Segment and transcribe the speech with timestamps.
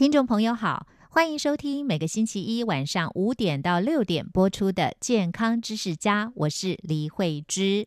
[0.00, 7.86] 听众朋友好，欢迎收听每个星期一晚上五点到六点播出的《健康知识家》，我是李慧芝。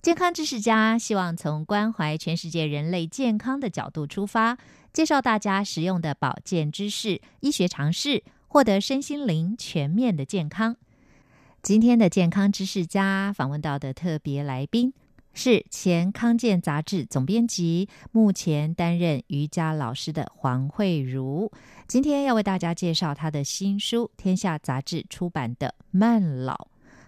[0.00, 4.56] 健康知识家希望从关怀全世界人类健康的角度出发，
[4.92, 10.76] 介绍大家实用的保健知识、医学常识，获得身心灵全面的健康。
[11.60, 14.94] 今天的健康知识家访问到的特别来宾。
[15.36, 21.50] 是前康健杂志总编辑，目前担任瑜伽老师的黄慧茹。
[21.88, 26.54] 今天要为大家介绍她的新书《天下杂志》出版的《慢老》。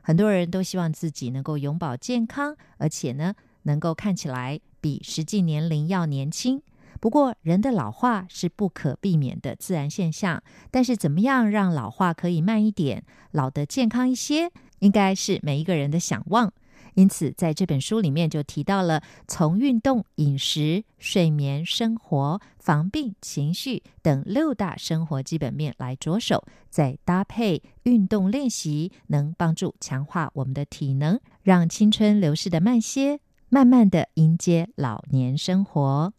[0.03, 3.33] 很多人都希望自己能够永葆健康，而且呢，
[3.63, 6.61] 能够看起来比实际年龄要年轻。
[6.99, 10.43] 不过，人的老化是不可避免的自然现象。
[10.73, 16.53] 但是，怎么样让老化可以慢一点，老得健康一些，应该是每一个人的想望。
[16.97, 36.15] 因此，在这本书里面就提到了从运动、饮食、睡眠、生活、防病、情绪等六大生活基本面来着手，再搭配运动练习，能帮助强化我们的体能，让青春流逝的慢些，慢慢的迎接老年生活。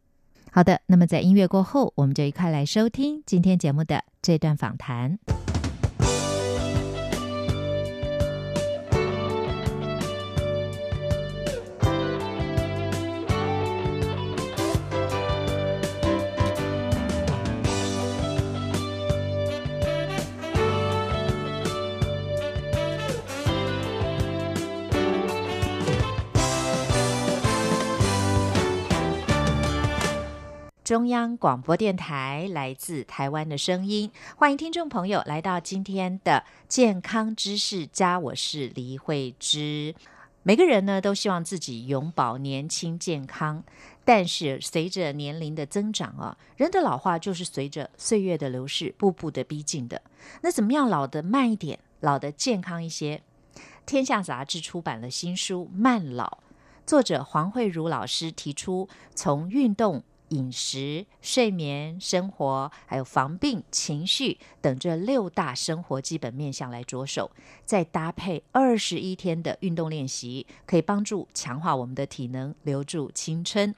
[0.51, 5.17] 好的，那么在音乐过后，我们就一块来收听今天节目的这段访谈。
[30.87, 39.93] 中央广播电台来自台湾的声音，欢迎听众朋友来到今天的健康知识家，我是黎慧芝。
[40.43, 43.61] 每个人呢都希望自己永葆年轻健康，
[44.05, 50.01] 但是随着年龄的增长啊，人的老化就是随着岁月的流逝，步步的逼近的。
[50.39, 53.21] 那怎么样老得慢一点，老得健康一些？
[53.85, 56.25] 天下杂志出版了新书《慢老》，
[56.85, 60.01] 作者黄慧茹老师提出从运动。
[60.29, 67.31] 饮食、睡眠、生活，还有防病、情绪等这六大生活基本面向来着手，
[67.65, 73.73] 再搭配二十一天的运动练习，可以帮助强化我们的体能，留住青春。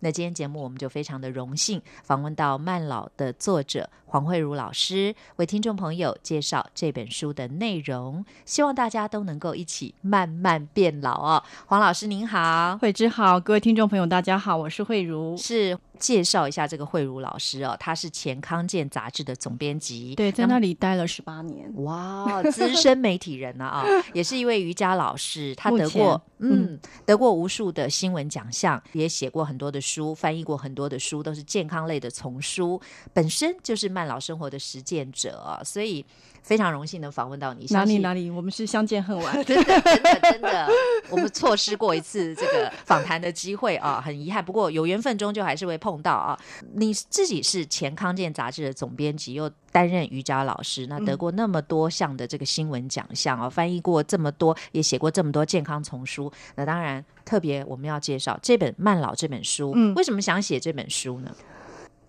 [0.00, 11.42] 那今天节目我们就非常的荣幸访问到《慢老》的作者黄慧茹老师，为听众朋友介绍这本书的内容，希望大家都能够一起慢慢变老哦。
[11.66, 15.76] 黄老师您好，慧芝好，各位听众朋友大家好，我是慧茹，是。
[15.96, 32.78] 介绍一下这个慧茹老师哦，他是前康健杂志的总编辑，对，在那里待了十八年，哇，资深媒体人呢啊， 也是一位瑜伽老师，他得过嗯得过无数的新闻奖项，也写过很多的书，翻译过很多的书，都是健康类的丛书，
[33.12, 36.04] 本身就是慢老生活的实践者，所以。
[36.44, 40.68] 非常荣幸能访问到你，哪里哪里，我们是相见恨晚， 真的真的真的，
[41.08, 44.44] 我们错失过一次这个访谈的机会啊，很遗憾。
[44.44, 46.38] 不过有缘分，终究还是会碰到啊。
[46.74, 56.30] 你自己是前康健杂志的总编辑，又担任瑜伽老师，那得过那么多项的这个新闻奖项啊，翻译过这么多，也写过这么多健康丛书。
[56.56, 61.34] 那当然，特别我们要介绍这本《慢老》这本书，嗯，为什么想写这本书呢？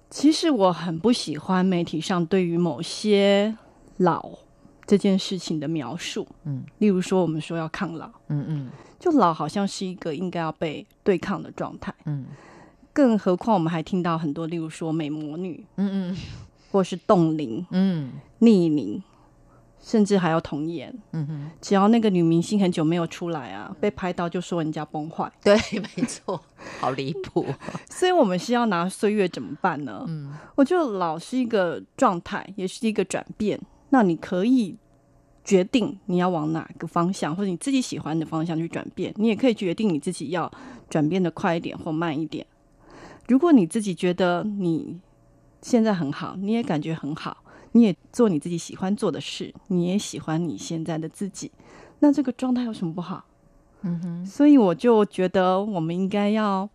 [0.09, 3.55] 其实我很不喜欢媒体上对于某些。
[3.99, 4.29] 老
[4.85, 8.69] 这件事情的描述，嗯，例如说我们说要抗老，嗯嗯，
[8.99, 12.25] 就老好像是一个应该要被对抗的状态，嗯，
[12.91, 16.17] 更何况我们还听到很多，例如说美魔女，嗯嗯，
[16.73, 19.01] 或是冻龄，嗯，逆龄，
[19.85, 25.55] 甚至还要童颜，嗯哼，只要那个女明星很久没有出来啊，被拍到就说人家崩坏， 对，
[25.95, 26.41] 没错，
[26.79, 27.45] 好离谱，
[27.87, 30.03] 所以我们是要拿岁月怎么办呢？
[30.07, 33.59] 嗯，我觉得老是一个状态，也是一个转变。
[33.89, 34.75] 那你可以
[35.43, 39.13] 决定你要往哪个方向，或者你自己喜欢的方向去转变。
[39.17, 40.51] 你也可以决定你自己要
[40.89, 42.43] 转变的快一点或慢一点。
[43.27, 44.99] 如果你自己觉得你
[45.61, 47.37] 现在很好，你也感觉很好，
[47.75, 51.51] 你也做你自己喜欢做的事，你也喜欢你现在的自己，
[51.99, 53.25] 那这个状态有什么不好？
[53.81, 56.67] 嗯哼，所以我就觉得我们应该要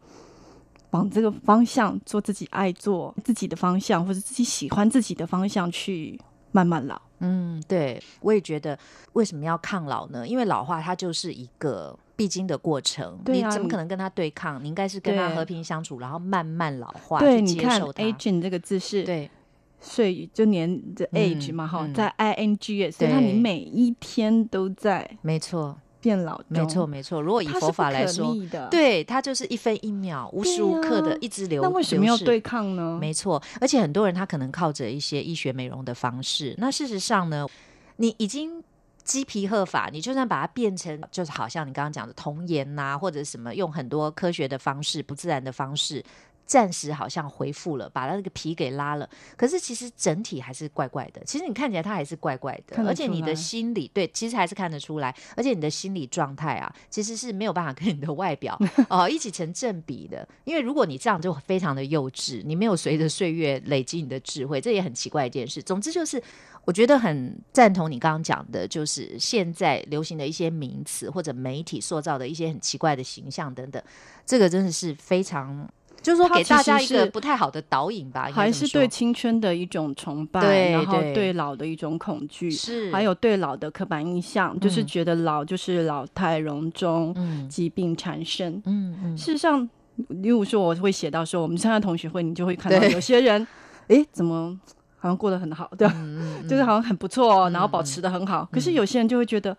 [0.90, 6.20] 往这个方向做自己爱做自己的方向，或者自己喜欢自己的方向去
[6.52, 7.00] 慢慢老。
[7.20, 8.78] 嗯，对，我也觉得
[9.14, 10.28] 为什么要抗老呢？
[10.28, 14.62] 因为老化它就是一个必经的过程，你怎么可能跟他对抗？
[14.62, 17.18] 你应该是跟他和平相处，然后慢慢老化。
[17.20, 19.30] 对，你看 aging 这个字是对，
[19.80, 25.78] 岁就年的 age 嘛，哈，在 i n g，所以它你每一天都在，没错。
[26.02, 27.20] 变老，没错没错。
[27.20, 28.34] 如果以佛法来说，
[28.70, 31.60] 对它就是一分一秒、无时无刻的一直流。
[31.60, 32.96] 那为什么要对抗呢？
[32.98, 36.54] 没错，而且很多人他可能靠着一些医学美容的方式。
[36.56, 37.46] 那事实上呢，
[37.96, 38.64] 你已经
[39.04, 46.02] 鸡皮鹤发，你就算把它变成，就是好像你刚刚讲的童颜呐，或者什么，用很多科学的方式、不自然的方式。
[46.50, 51.22] 暂时好像恢复了，把他那个皮给拉了，可是其实整体还是怪怪的。
[51.24, 58.58] 其实你看起来他还是怪怪的，而且你的心理对，其实还是看得出来，而且你的心理状态啊，其实是没有办法跟你的外表
[58.90, 60.28] 哦一起成正比的。
[60.42, 65.62] 因为如果你这样就非常的幼稚，你没有随着岁月累积你的智慧，这也很奇怪一件事。
[65.62, 66.20] 总之就是，
[66.64, 73.80] 我觉得很赞同你刚刚讲的，就是现在流行的一些名词或者媒体塑造的一些很奇怪的形象等等，
[74.26, 75.70] 这个真的是非常。
[76.02, 81.30] 就是说，给大家一个不太好的导引吧，还是对青春的一种崇拜，然后对。
[81.40, 82.90] 老的一种恐惧，是。
[82.92, 87.14] 还有对老的刻板印象，就是觉得老就是老态龙钟，
[87.48, 88.60] 疾病缠身。
[88.66, 89.66] 嗯嗯，事实上，
[90.08, 93.46] 例如说，我会写到说，我们参加同学会，你就会看到有些人，
[93.86, 94.58] 哎，怎么
[94.98, 95.94] 好像过得很好，对吧？
[96.48, 99.56] 就是好像很不错，然后保持的很好，可是有些人就会觉得。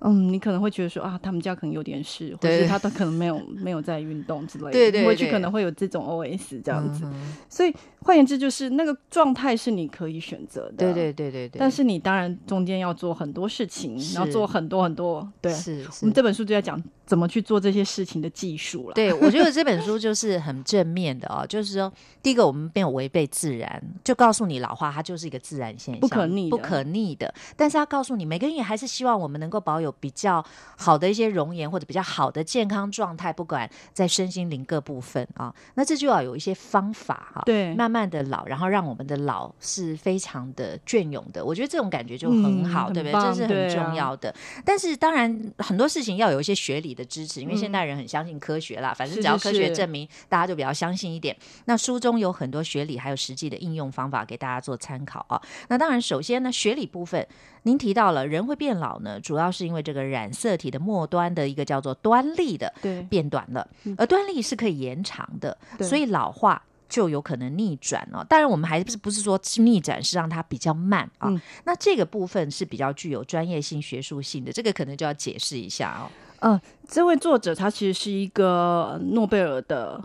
[0.00, 7.04] 嗯，你可能会觉得说啊，他们家可能有点事，或者他都可能没有没有在运动之类的，对对，回去可能会有这种 O S 这样子。
[7.48, 11.58] 所以换言之，就是那个状态是你可以选择的，对对对对对。
[11.58, 15.30] 但是你当然中间要做很多事情，然后做很多很多。
[15.40, 18.94] 对，是我们这本书就在讲怎么去做这些事情的技术了。
[18.94, 21.92] 对，我觉得这本书就是很正面的哦，就是说，
[22.22, 27.34] 第一个我们没有违背自然，就告诉你老化它就是一个自然现象，不可逆、不可逆的。
[27.56, 29.90] 但是他告诉你，每个人也还是希望我们能够保有。
[30.00, 30.42] 比较
[30.76, 41.44] 好的一些容颜或者比较好的健康状态，不管在身心灵各部分啊，那这就要有一些方法哈，对，慢慢的老，然后让我们的老是非常的隽永的。
[41.44, 43.12] 我觉得这种感觉就很好，对不对？
[43.20, 44.32] 这是很重要的。
[44.64, 51.36] 但是当然很多事情要有一些学理的支持，因为现代人很相信科学啦，反正只要科学证明，大家就比较相信一点。
[51.64, 55.40] 那书中有很多学理还有实际的应用方法给大家做参考啊。
[55.68, 57.26] 那当然，首先呢，学理部分。
[57.64, 62.72] 您提到了人会变老呢，主要是因为这个染色体的末端的一个叫做端粒的
[63.10, 63.68] 变短了，
[63.98, 68.24] 而端粒是可以延长的，所以老化就有可能逆转哦。
[68.26, 71.30] 当然，我们还是不是说逆转是让它比较慢啊？
[71.64, 76.08] 那这个部分是比较具有专业性、学术性的，这个可能就要解释一下哦。
[76.40, 80.02] 嗯，这位作者他其实是一个诺贝尔的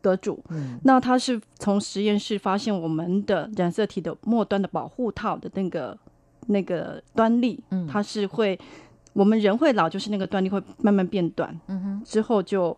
[0.00, 5.98] 得主，嗯，那他是从实验室发现我们的染色体的末端的保护套的那个。
[6.50, 8.58] 那个端粒，它是会，
[9.12, 12.74] 我们人会老，就是那个端粒会慢慢变短，嗯哼，之后就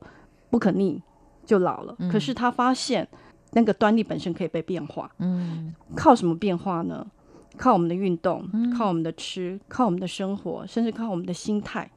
[0.50, 1.00] 不可逆，
[1.46, 1.96] 就老了。
[2.10, 3.06] 可是他发现
[3.52, 7.06] 那个端粒本身可以被变化，嗯，靠什么变化呢？
[7.56, 8.44] 靠我们的运动，
[8.76, 11.88] 靠我们的吃，靠我们的生活，甚至靠我们的心态，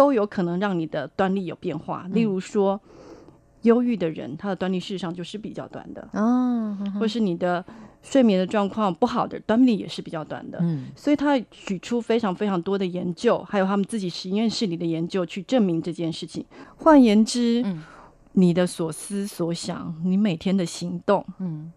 [0.00, 2.06] 都有可能让你的端粒有变化。
[2.12, 2.80] 例如说，
[3.62, 7.62] 忧郁的人，他的端粒事实上就是比较短的，哦，或是你的。
[8.02, 16.42] 睡眠的状况不好的端粒也是比较短的，嗯，所以他举出非常非常多的研究，还有他们自己实验室里的研究去证明这件事情。
[16.76, 17.82] 换言之，嗯，
[18.32, 21.70] 你的所思所想，你每天的行动，嗯，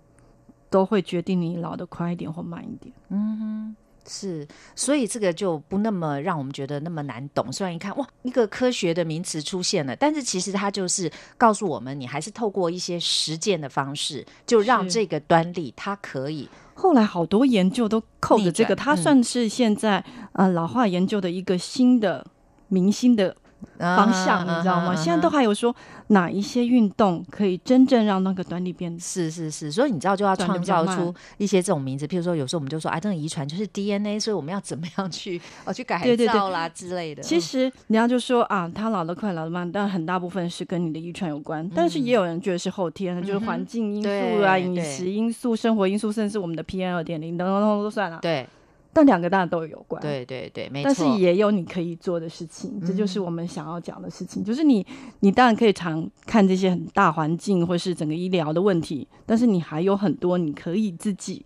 [0.69, 3.75] 都会决定你老得快一点或慢一点，嗯哼。
[4.07, 7.51] 是，所以这个就不那么让我们觉得那么难懂。
[7.51, 16.49] 虽然一看哇，一个科学的名词出现了，但是其实它就是告诉我们，你还是透过一些实践的方式，就让这个端粒它可以。
[16.73, 22.25] 后来好多研究都扣着这个，它算是现在呃老化研究的一个新的
[22.67, 23.35] 明星的。
[23.79, 24.95] 方向你知道吗？
[24.95, 25.75] 现在都还有说
[26.07, 28.97] 哪一些运动可以真正让那个端粒变？
[28.99, 37.23] 是是是，所以你知道就要创造出一些这种名字，譬如说有时候我们就说啊，这种遗传就是 DNA，所以我们要怎么样去哦去改造啦之类的。
[37.23, 48.19] 其实人家就说啊，他老得快，老得慢，但很大部分是跟你的遗传有关，但是也有人觉得是后天的，就是环境因素啊、饮食因素、生活因素，甚至我们的 PM 二点零等等等都算了。
[48.21, 48.47] 对。
[48.93, 50.85] 但两个当然都有关，对对对，没错。
[50.85, 54.43] 但是也有你可以做的事情，这就是我们想要讲的事情。
[54.43, 54.85] 就是你，
[55.21, 61.43] 你当然可以常看这些很大环境或是整个医疗的问题，但是你还有很多你可以自己，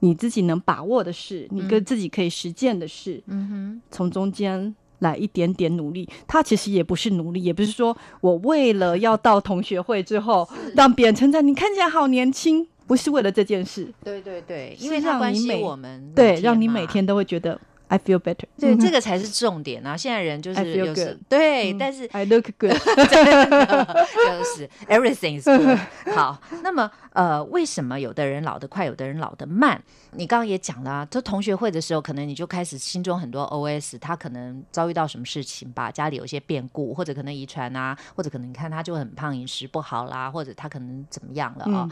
[0.00, 13.92] 你自己能把握的事，你跟自己可以实践的事，嗯哼，从中间来一点点努力，他其实也不是努力，也不是说我为了要到同学会之后让别人称赞你看起来好年轻，不是为了这件事。
[14.04, 17.60] 对对对，因为它关系我们，对，让你每天都会觉得。
[17.88, 18.46] I feel better。
[18.58, 19.96] 对，这个才是重点啊！
[19.96, 25.78] 现在人就是有时对，但是 I look good， 就是 everything is good。
[26.12, 29.80] 好，那么呃，为什么有的人老得快，有的人老得慢？
[30.10, 41.88] 你刚刚也讲了，就同学会的时候，可能你就开始心中很多 OS，他可能遭遇到什么事情吧，家里有些变故，或者可能遗传啊，或者可能你看他就很胖，饮食不好啦，或者他可能怎么样了啊？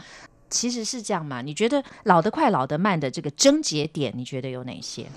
[0.49, 1.41] 其实是这样嘛？
[1.41, 5.07] 你觉得老得快、老得慢的这个症结点，你觉得有哪些？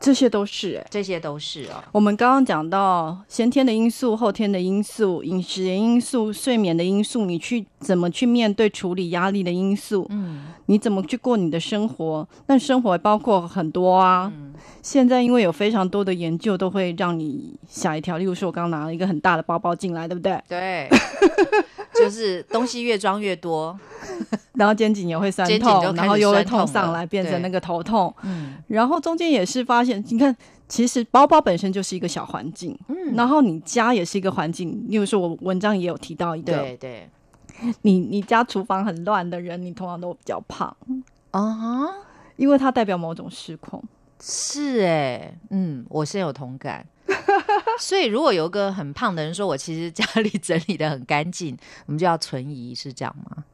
[0.00, 1.84] 这些都是哎，这些都是啊。
[1.92, 10.06] 我们刚刚讲到先天的因素、后天的因素、饮食的因素、睡眠的因素，你去怎么去面对处理压力的因素？
[10.08, 12.26] 嗯，你怎么去过你的生活？
[12.46, 14.32] 但生活包括很多啊。
[14.82, 18.16] 现在因为有非常多的研究，都会让你吓一跳。
[18.16, 20.42] 例如说，我刚刚拿了一个很大的包包进来，对不对？
[20.48, 20.88] 对。
[21.92, 23.78] 就是东西越装越多，
[24.54, 28.14] 然后肩颈也会酸痛，然后又会痛上来，变成那个头痛。
[28.22, 30.36] 嗯，然后中间也是发现，你看，
[30.68, 34.86] 其实包包本身就是一个小环境，嗯，然后你家也是一个环境。
[34.88, 37.10] 例如说，我文章也有提到一个，对对，
[37.82, 40.76] 你你家厨房很乱的人，你通常都比较胖
[41.30, 41.88] 啊，
[42.36, 43.82] 因为它代表某种失控。
[44.22, 46.86] 是哎，嗯，我深有同感。
[47.80, 51.56] 所以，如果有个很胖的人说我其实家里整理的很干净，
[51.86, 53.44] 我们就要存疑，是这样吗？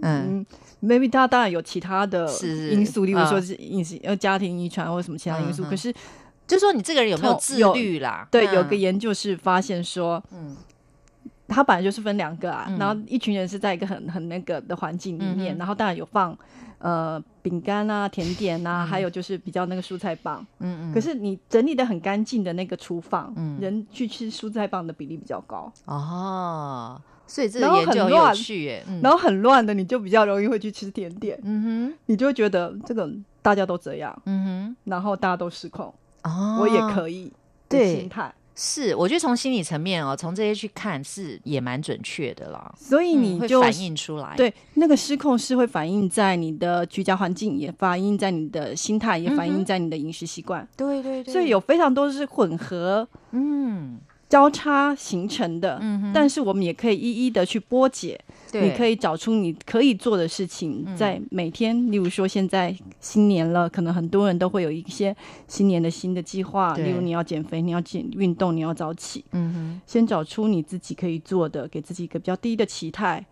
[0.00, 0.44] 嗯
[0.82, 2.26] ，maybe 他当然有其他的
[2.70, 5.62] 因素，例如说是饮食、呃家庭遗传或者什么其他因素。
[5.64, 5.92] 可是，
[6.46, 8.26] 就说你这个人有没有自律啦？
[8.30, 10.56] 对，有个研究是发现说，嗯，
[11.46, 16.36] 他本来就是分两个啊，然后一群人是在一个很很那个的环境里面，然后当然有放。
[16.84, 20.92] 呃，饼干啊，甜点啊，还有就是比较那个蔬菜棒，嗯嗯。
[20.92, 27.00] 可是你整理的很干净的那个厨房，嗯，人去吃蔬菜棒的比例比较高哦。
[27.32, 28.84] 所以这个研究有趣耶。
[29.02, 31.94] 然后很乱的，你就比较容易会去吃甜点，嗯哼。
[32.04, 33.10] 你就会觉得这个
[33.40, 34.76] 大家都这样，嗯哼。
[34.84, 35.86] 然后大家都失控，
[36.24, 37.32] 哦，我也可以，
[37.70, 38.30] 对心态。
[38.54, 42.70] 是，我觉得从心理层面哦，从这些去看是也蛮准确的啦。
[42.76, 50.68] 所以你就反映出来，对那个失控是会反映在你的居家环境，也反映在你的心态，也反映在你的饮食习惯。
[50.76, 53.98] 对对对，所以有非常多是混合，嗯。
[54.32, 55.78] 交叉形成的，
[56.14, 58.18] 但是我们也可以一一的去剥解。
[58.52, 65.14] 你可以找出你可以做的事情，在每天，例如说现在新年了，可能很多人都会有一些
[65.46, 69.22] 新年的新的计划，例如你要减肥，你要减运动，你要早起。
[69.32, 73.22] 嗯哼，先找出你自己可以做的，给自己一个比较低的期待，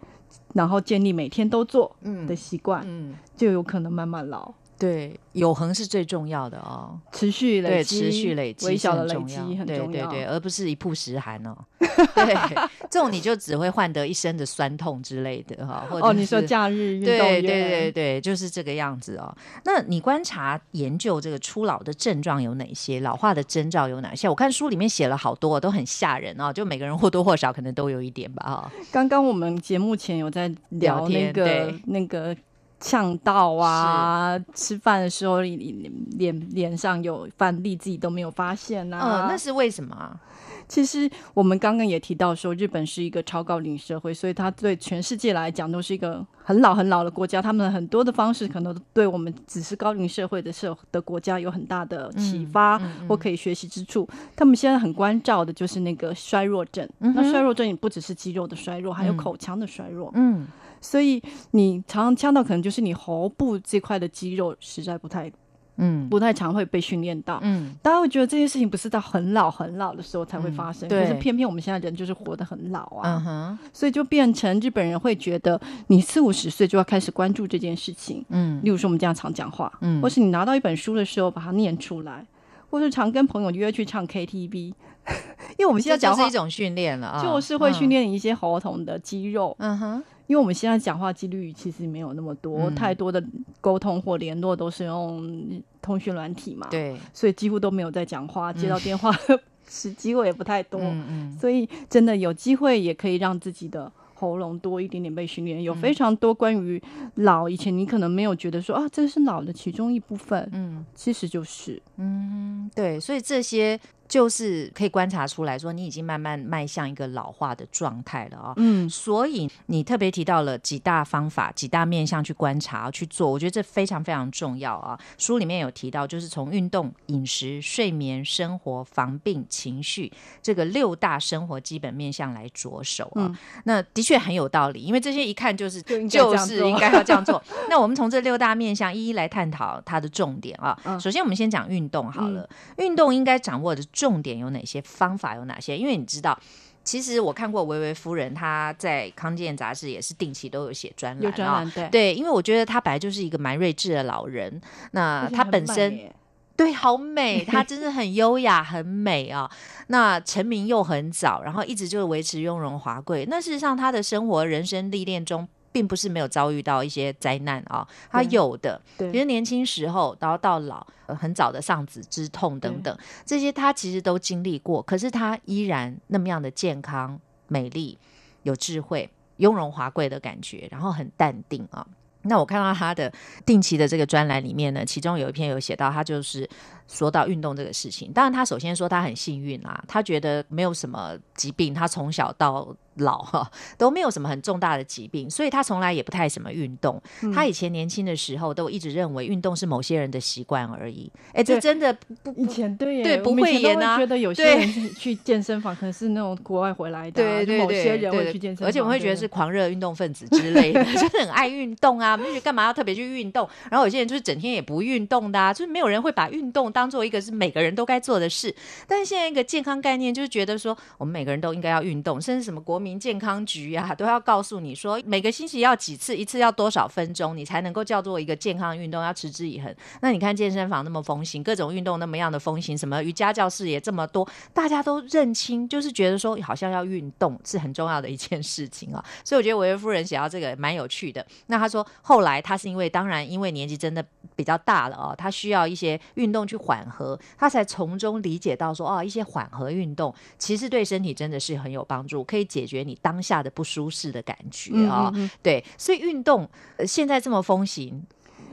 [0.52, 1.97] 然后建立每天都做
[2.28, 4.52] 的习惯，嗯，就有可能慢慢老。
[4.81, 11.55] 对，永恒是最重要的哦，持续累积，持续累积，微小的累积很重要，对对对，而不是一曝十寒哦。
[11.79, 12.35] 对，
[12.89, 15.87] 这种你就只会换得一身的酸痛之类的哈。
[15.91, 19.37] 哦，你说假日运动对对对对，就是这个样子哦。
[19.67, 23.01] 那你观察研究这个初老的症状有哪些？
[23.01, 24.31] 老化的征兆有哪些？
[24.31, 26.51] 我看书里面写了好多，都很吓人哦。
[26.51, 28.73] 就每个人或多或少可能都有一点吧哈。
[28.91, 32.35] 刚刚我们节目前有在聊那个那个。
[32.81, 34.39] 呛到啊！
[34.55, 38.99] 吃饭的时候脸脸脸上有饭粒，自己都没有发现呐。
[39.03, 40.19] 嗯，那是为什么？
[40.67, 47.43] 其实我们刚刚也提到说，日本是一个超高龄社会，所以它对全世界来讲都是一个很老很老的国家。
[47.43, 54.09] 他们很多的方式可能对我们只是高龄社会的社的国家有很大的启发或可以学习之处。
[54.37, 56.89] 他们现在很关照的就是那个衰弱症。
[56.99, 60.13] 那衰弱症也不只是肌肉的衰弱，还有口腔的衰弱。
[60.15, 60.47] 嗯。
[60.81, 61.23] 所以
[61.53, 65.31] 你常常呛到，可能就是你喉部这块的肌肉实在不太，
[65.77, 67.39] 嗯，不太常会被训练到。
[67.43, 73.17] 嗯，大家会觉得这件事情不是到很老很老的时候才会发生，可是偏偏我们现在人就是活得很老啊。
[73.17, 78.25] 嗯哼，所以就变成日本人会觉得你四五十岁就要开始关注这件事情。
[78.29, 82.27] 嗯，例如说我们这样常讲话，嗯，或是你拿到一本书的时候把它念出来，
[82.71, 84.73] 或是常跟朋友约去唱 KTV，
[85.59, 89.54] 因为我们现在讲话是一种训练了啊，就是会训练一些喉咙的肌肉。
[89.59, 90.02] 嗯哼。
[90.26, 93.21] 因为我们现在讲话几率其实没有那么多，太多的
[93.61, 99.12] 沟通或联络都是用通讯软体嘛，对，所以几乎都没有在讲话，接到电话
[99.69, 105.61] 是机会也不太多，嗯所以真的有机会也可以让自己的喉咙多一点点被训练。
[105.64, 106.80] 有非常多关于
[107.16, 113.76] 老，以前你可能没有觉得说啊，这是老的其中一部分，嗯，其实就是，嗯，对，所以这些
[114.11, 118.52] 就是可以观察出来说，你已经慢慢迈向一个老化的状态了啊。
[118.57, 124.99] 嗯，所以你特别提到了几大方法、几大面向去观察、去做，我觉得这非常非常重要啊。
[125.17, 130.12] 书里面有提到，就是从运动、饮食、睡眠、生活、防病、情绪
[130.43, 133.31] 这个六大生活基本面向来着手啊。
[133.62, 137.40] 那的确很有道理，因为这些一看就是就是应该要这样做。
[137.69, 140.76] 那我们从这六大面向一一来探讨它的重点啊。
[140.99, 142.49] 首先，我们先讲运动好了。
[142.79, 144.80] 运动应该掌握的重点有哪些？
[144.80, 145.76] 方法有哪些？
[145.76, 146.38] 因为你知道，
[146.83, 151.71] 其实我看过维维夫人，她在康健杂志也是定期都有写专栏啊。
[151.75, 154.59] 对对，因为我觉得她本来就是一个蛮睿智的老人。
[154.92, 156.11] 那她本身
[156.57, 159.50] 对好美，她真的很优雅，很美啊。
[159.88, 163.26] 那成名又很早，然后一直就维持雍容华贵。
[163.28, 165.47] 那事实上，她的生活、人生历练中。
[165.73, 177.99] 并不是没有遭遇到一些灾难啊，他有的，其实年轻时候，然后到老，很早的丧子之痛等等，这些他其实都经历过，可是他依然那么样的健康、美丽、
[178.43, 181.87] 有智慧、雍容华贵的感觉，然后很淡定啊。
[182.23, 183.11] 那我看到他的
[183.47, 186.47] 定期的这个专栏里面呢，其中有一篇有写到，他就是
[186.91, 188.13] 说到运动这个事情。
[188.13, 192.75] 当然，他首先说他很幸运啊，他觉得没有什么疾病，他从小到。
[192.97, 197.01] 老哈都没有什么很重大的疾病，所以他从来也不太什么运动。
[197.33, 201.11] 他以前年轻的时候都一直认为运动是某些人的习惯而已。
[201.33, 213.49] 哎，这真的不以前对对不会演啊，觉得有些人去健身房可能是那种国外回来的，对对某些人会去健身房，而且我们会觉得是狂热运动分子之类的， 就是很爱运动啊，就觉得干嘛要特别去运动？
[213.71, 218.53] 然后有些人就是整天也不运动的，啊，就是没有人会把运动当当做一个是每个人都该做的事。
[218.89, 223.51] 但是现在一个健康概念就是觉得说，我们每个人都应该要运动，甚至什么国民健康局。
[223.61, 229.75] 局啊，都要告诉你说，每个星期要几次，一次要多少分钟，你才能够叫做一个健康运动，要持之以恒。
[230.01, 239.05] 那你看健身房那么风行，各种运动那么样的风行，什么瑜伽教室也这么多，大家都认清，就是觉得说好像要运动是很重要的一件事情啊。
[239.25, 241.27] 所以我觉得维维夫人写到这个蛮有趣的。
[241.49, 244.03] 那他说后来他是因为当然因为年纪真的
[244.35, 253.50] 比较大了哦，他需要一些运动去缓和，他才从中理解到说哦，一些缓和运动其实对身体真的是很有帮助，可以解决你当下的。
[253.52, 256.49] 不舒适的感觉啊，对，所以运动
[256.87, 258.00] 现在这么风行，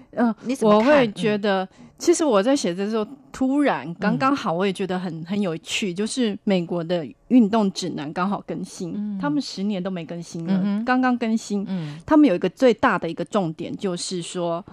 [0.09, 14.65] 嗯，你怎么我会觉得，其实我在写的时候，突然刚刚好，我也觉得很很有趣，就是美国的运动指南刚好更新，他们十年都没更新了，刚刚更新，嗯，他们有一个最大的一个重点，就是说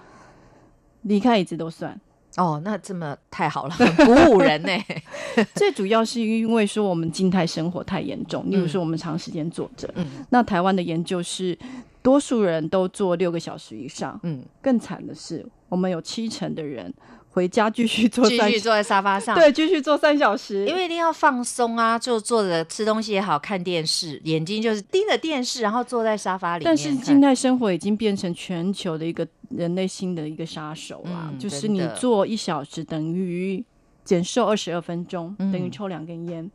[1.03, 1.97] 离开椅子都算。
[2.37, 4.69] 哦，那这么太好了，很鼓舞人呢。
[5.55, 9.89] 最主要是因为说我们静态生活太严重，例如说我们长时间坐着。
[9.95, 11.57] 嗯，那台湾的研究是，
[12.01, 14.19] 多数人都坐六个小时以上。
[14.23, 16.93] 嗯，更惨的是，我们有七成的人。
[17.35, 26.63] 回家继续坐，继续坐在沙发上，对，继续坐三小时，因为一定要放松啊，就坐着吃东西也好看电视，眼睛就是盯着电视，然后坐在沙发里。
[26.63, 33.61] 但是静态生活已经变成全球的一个人类新的一个杀手啊，就是你坐一小时等于
[34.05, 36.49] 减瘦二十二分钟，等于抽两根烟。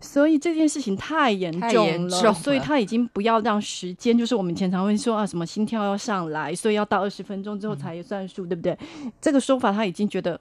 [0.00, 8.76] 所以这件事情太严重了，所以他已经不要让时间，就是我们前常会说啊，什么心跳要上来，所以要到二十分钟之后才算数，对不对？
[9.20, 10.38] 这个说法他已经觉得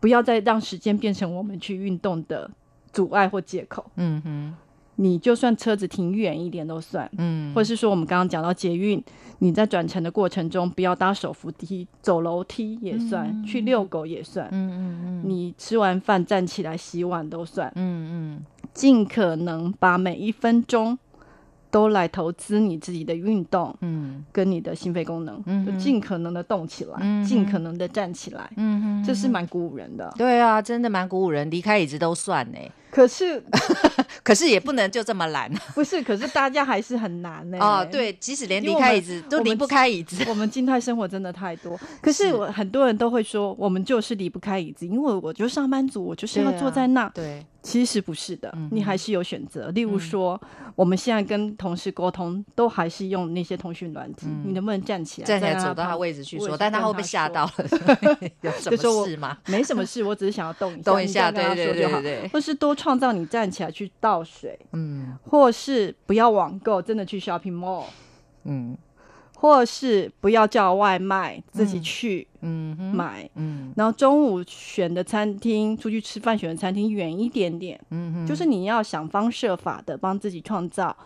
[0.00, 2.50] 不要再让时间变成我们去运动的
[2.92, 3.84] 阻碍或借口。
[3.96, 4.54] 嗯哼，
[4.96, 9.02] 你就算车子停远一点都算，嗯，或者是说我们刚刚讲到捷运，
[9.38, 18.44] 你在转乘的过程中不要搭手扶梯，走楼梯也算，去遛狗也算，嗯嗯嗯，你吃完饭站起来洗碗都算，嗯嗯。
[18.76, 20.98] 尽可能把每一分钟
[21.70, 30.12] 都来投资你自己的运动，嗯，跟你的心肺功能，嗯，就尽可能的动起来，尽可能的站起来，嗯这是蛮鼓舞人的。
[30.18, 32.58] 对啊，真的蛮鼓舞人，离开椅子都算呢。
[32.96, 33.42] 可是，
[34.24, 35.52] 可是也不能就这么懒。
[35.76, 37.58] 不是，可是大家还是很难呢。
[37.60, 40.24] 哦，对，即使连离开椅子都离不开椅子。
[40.30, 41.78] 我们静态生活真的太多。
[42.00, 47.06] 可是我很多人都会说，我们就是离不开椅子，因为我就上班族，我就是要坐在那。
[47.10, 49.68] 对，其实不是的，你还是有选择。
[49.72, 50.40] 例如说，
[50.74, 54.26] 我们现在跟同事沟通，都还是用那些通讯软体。
[54.42, 55.26] 你能不能站起来？
[55.26, 57.66] 站起来走到他位置去说，但他会被吓到了？
[58.40, 59.36] 有什么事吗？
[59.48, 62.74] 没什么事，我只是想要动一下，动一下，对对对对，或是多。
[62.86, 67.82] 创造你站起来去倒水，嗯，或是不要网购，真的去 shopping mall，
[68.44, 68.78] 嗯，
[69.34, 80.96] 或是不要叫外卖，自己去，嗯，买，嗯，然后中午选的餐厅，出去吃饭选的餐厅远一点点，嗯就是你要想方设法的帮自己创造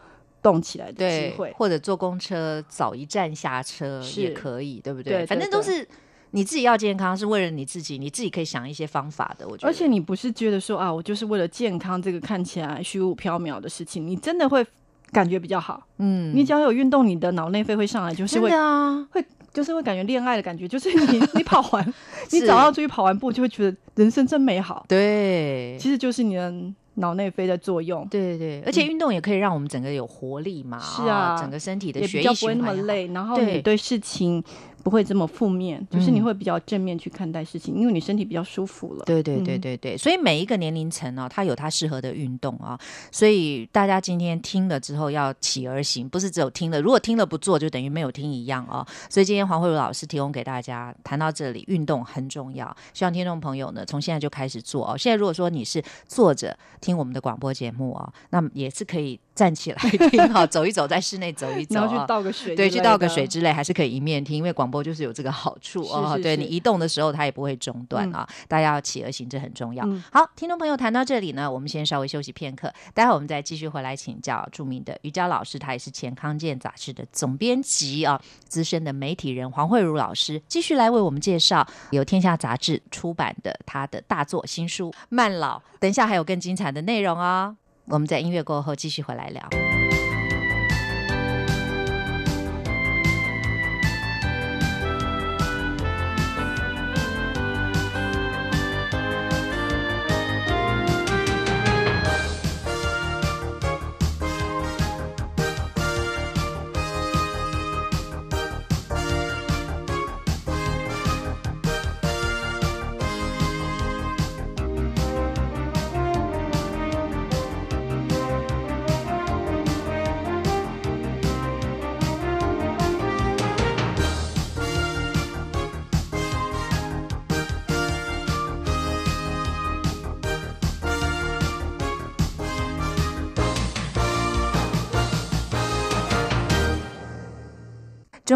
[0.43, 5.25] 动起来的机会，或者坐公车早一站下车也可以，对不对？
[5.25, 5.89] 反正都是。
[6.33, 9.47] 你自己要健康是为了你自己，你自己可以想一些方法的。
[9.49, 14.65] 我觉得，而且你不是觉得说啊，我就是为了健康这个看起来虚无缥缈的事情，你真的会
[15.13, 15.87] 感觉比较好。
[15.99, 21.95] 嗯，你只要有运动，你的脑内啡会上来，就是会啊，会就是会感觉恋爱的感觉，就是你你跑完，
[22.31, 24.85] 你早上出去跑完步，就会觉得人生真美好。
[24.89, 26.53] 对，其实就是你的。
[26.95, 34.43] 脑内啡的作用，对对对，而且运动也可以让我们整个有活力嘛，是啊，整个身体的血液不会那么累，然后你对事情。
[34.83, 39.05] 不会这么负面，就是你会比较正面去看待事情，因为你身体比较舒服了。
[39.05, 42.79] 对对对对对，所以每一个年龄层呢，它有它适合的运动啊。
[43.13, 48.87] 所以大家今天听了之后要起而行，不是只有听了，如果听了不做，就等于没有听一样啊。
[49.09, 54.97] 所以今天黄慧茹老师提供给大家谈到这里，运动很重要，希望听众朋友呢从现在就开始做哦。
[54.97, 59.21] 现在如果说你是坐着听我们的广播节目哦，那么也是可以。
[59.41, 59.79] 站起来
[60.11, 66.19] 听哈，走一走，在室内走一走，然后去倒个水，对，去倒个水之类，还是可以一面听，因为广播就是有这个好处哦。
[66.23, 68.29] 对你移动的时候，它也不会中断啊。
[68.47, 69.83] 大家要企而行，这很重要。
[70.13, 85.59] 好，听众朋友谈到这里呢，我们先稍微休息片刻，待会我们再继续回来请教著名的瑜伽老师，他也是前康健杂志的总编辑啊，资深的媒体人黄慧茹老师，继续来为我们介绍由天下杂志出版的他的大作新书《慢老》。
[85.79, 87.57] 等一下还有更精彩的内容哦。
[87.91, 89.70] 我们在音乐过后继续回来聊。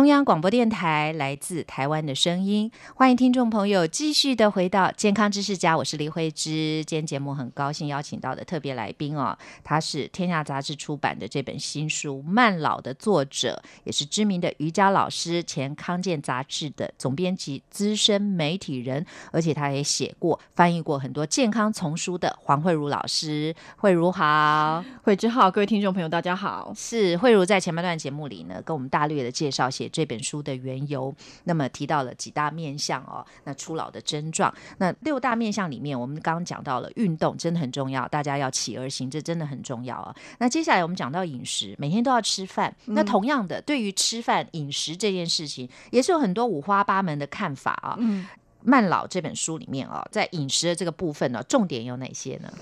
[0.05, 6.85] 中央广播电台来自台湾的声音，欢迎听众朋友继续的回到健康知识家，我是李慧芝。
[6.85, 23.57] 今天节目很高兴邀请到的特别来宾哦，他是天下杂志出版的这本新书《慢老》的作者，也是知名的瑜伽老师，前康健杂志的总编辑、资深媒体人，而且他也写过、翻译过很多健康丛书的黄慧茹老师。
[23.79, 26.75] 慧茹好，慧芝好，各位听众朋友大家好。
[26.77, 29.91] 是慧茹在前半段节目里呢，跟我们大略的介绍写。
[29.95, 40.13] 这本书的缘由，那么提到了几大面相哦，那初老的症状，那六大面相里面，我们刚刚讲到了运动真的很重要，大家要起而行，这真的很重要啊。
[40.39, 47.95] 那接下来我们讲到饮食，每天都要吃饭，那同样的，对于吃饭饮食这件事情，也是有很多五花八门的看法啊。
[48.01, 48.27] 嗯，
[48.65, 52.53] 慢老这本书里面啊，在饮食的这个部分呢，重点有哪些呢？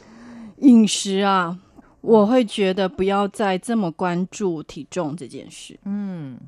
[0.59, 1.59] 饮食啊，
[2.03, 5.81] 我会觉得不要再这么关注体重这件事。
[5.85, 6.39] 嗯。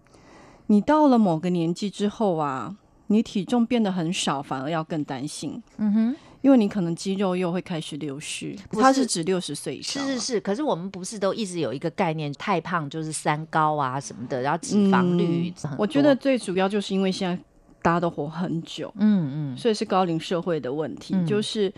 [0.74, 2.74] 你到了某个年纪之后啊，
[3.06, 5.62] 你体重变得很少，反而要更担心。
[5.76, 8.56] 嗯哼，因为你可能肌肉又会开始流失。
[8.72, 10.04] 它是指六十岁以上。
[10.04, 15.54] 是是是，可是我们不是都一直有一个概念，太胖就是三高啊什么的，然后脂肪率。
[15.78, 17.40] 我觉得最主要就是因为现在
[17.80, 21.72] 大家都活很久，嗯嗯，所以是高龄社会的问题，就是。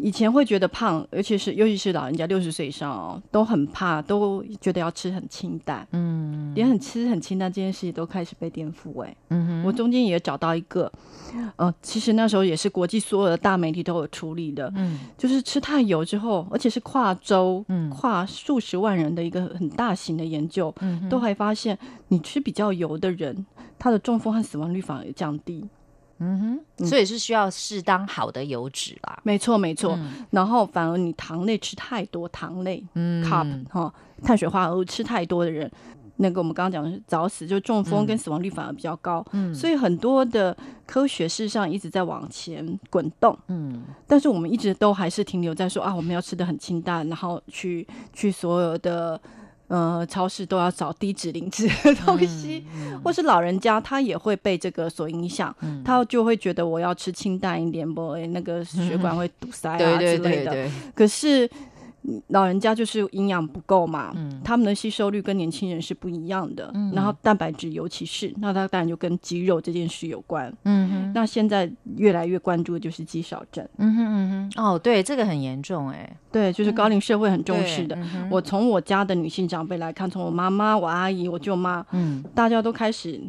[0.00, 9.02] 以前会觉得胖，而且是尤其是老人家六十岁以上哦，都很怕，都觉得要吃很清淡，嗯，连很吃很清淡这件事情都开始被颠覆。
[9.02, 10.90] 哎，嗯哼，我中间也找到一个，
[11.56, 23.44] 呃，其实那时候也是国际所有的大媒体都有处理的，嗯，就是吃太油之后，而且是跨州、跨数十万人的一个很大型的研究，嗯，都还发现你吃比较油的人，
[23.78, 25.64] 他的中风和死亡率反而降低。
[26.18, 29.18] 嗯哼，所以是需要适当好的油脂啦。
[29.22, 29.98] 没错，没错。
[30.30, 35.70] 然后反而你糖类吃太多，糖类，嗯，carb 哈，碳水化合物吃太多的人，
[36.16, 39.24] 那个我们刚刚讲的是早死，就中风跟死亡率反而比较高。
[39.32, 43.38] 嗯，所以很多的科学事实上一直在往前滚动。
[43.46, 49.20] 嗯，但是我们一直都还是停留在说啊，我们要吃的很清淡，然后去去所有的。
[49.68, 52.64] 呃，超市都要找低脂、零脂的东西，
[53.04, 55.54] 或是老人家他也会被这个所影响，
[55.84, 60.68] 他就会觉得我要吃清淡一点，不，那个血管会堵塞啊之类的。
[60.94, 61.48] 可是。
[62.28, 66.72] 老人家就是营养不够嘛，他们的吸收率跟年轻人是不一样的。
[66.92, 70.52] 然后蛋白质尤其是，那它当然就跟肌肉这件事有关。
[70.64, 73.66] 嗯哼，那现在越来越关注的就是肌少症。
[73.76, 76.16] 嗯哼嗯哼，哦，对，这个很严重哎。
[76.30, 77.98] 对，就是高龄社会很重视的。
[78.30, 83.20] 我从我家的女性长辈来看，从我妈妈、我阿姨、我舅妈，嗯，大家都开始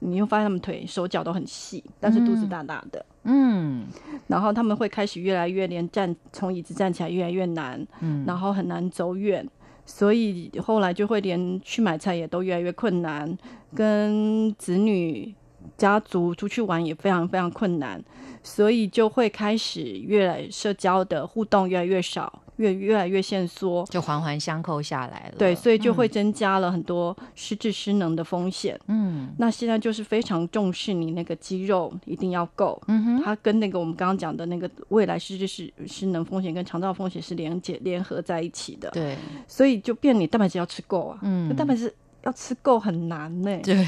[0.00, 3.04] 你会发现他们腿手脚都很细，但是肚子大大的。
[3.24, 3.86] 嗯，
[4.28, 9.46] 然后他们会开始越来越连站从椅子站起来越来越难，嗯，然后很难走远，
[9.84, 13.36] 所以后来就会连去买菜也都越来越困难，
[13.74, 15.34] 跟子女
[15.76, 18.02] 家族出去玩也非常非常困难，
[18.42, 22.42] 所以就会开始越来社交的互动越来越少。
[22.60, 25.34] 越越来越限缩，就环环相扣下来了。
[25.38, 28.78] 对，所以就会增加了很多失智失能的风险。
[28.86, 32.80] 嗯，那现在就是非常重视你那个肌肉一定要够。
[32.86, 38.90] 嗯哼，它跟那个我们刚刚讲的那个未来失智失失能风险跟肠道风险是连接联合在一起的。
[38.90, 39.16] 对，
[39.48, 41.18] 所以就变你蛋白质要吃够啊。
[41.22, 41.92] 嗯，蛋白质
[42.22, 43.58] 要吃够很难呢。
[43.62, 43.86] 对。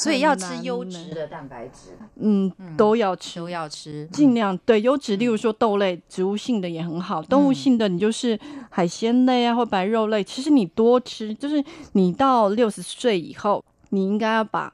[0.00, 8.38] 所以要吃优质的蛋白质，嗯，都要吃，都要吃，尽量对优质，例如说豆类，植物性的也很好，动物性的你就是
[8.70, 14.72] 海鲜类啊，或白肉类，其实你多吃，就是你到六十岁以后，你应该要把。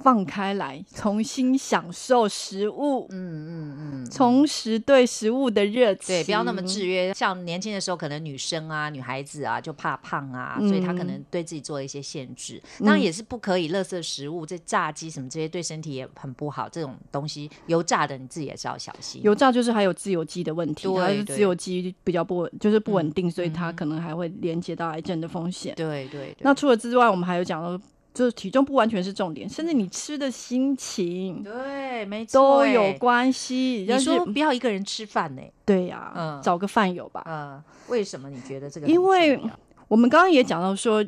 [0.00, 3.06] 放开来，重新享受食物。
[3.10, 6.16] 嗯嗯嗯，重拾对食物的热情。
[6.16, 7.12] 对，不要那么制约。
[7.14, 12.60] 像年轻的时候，可能女生啊、女孩子啊，就怕胖啊，所以她可能对自己做了一些限制。
[12.80, 16.68] 当然也是不可以，垃圾食物、这炸鸡什么这些，对身体也很不好。
[16.68, 19.22] 这种东西油炸的，你自己也是要小心。
[19.22, 25.74] 油炸就是还有自由基的问题，它是自由基比较不稳，就是不稳定，所以它可能还会连接到癌症的风险。
[25.76, 26.36] 对对。
[26.40, 27.80] 那除了之外，我们还有讲到。
[28.14, 33.86] 就是体重不完全是重点，甚至你吃的心情，对，没错，都有关系。
[33.88, 35.42] 你说不要一个人吃饭呢？
[35.64, 37.22] 对呀，嗯，找个饭友吧。
[37.26, 38.86] 嗯，为什么你觉得这个？
[38.86, 39.40] 因为
[39.88, 41.04] 我们刚刚也讲到说，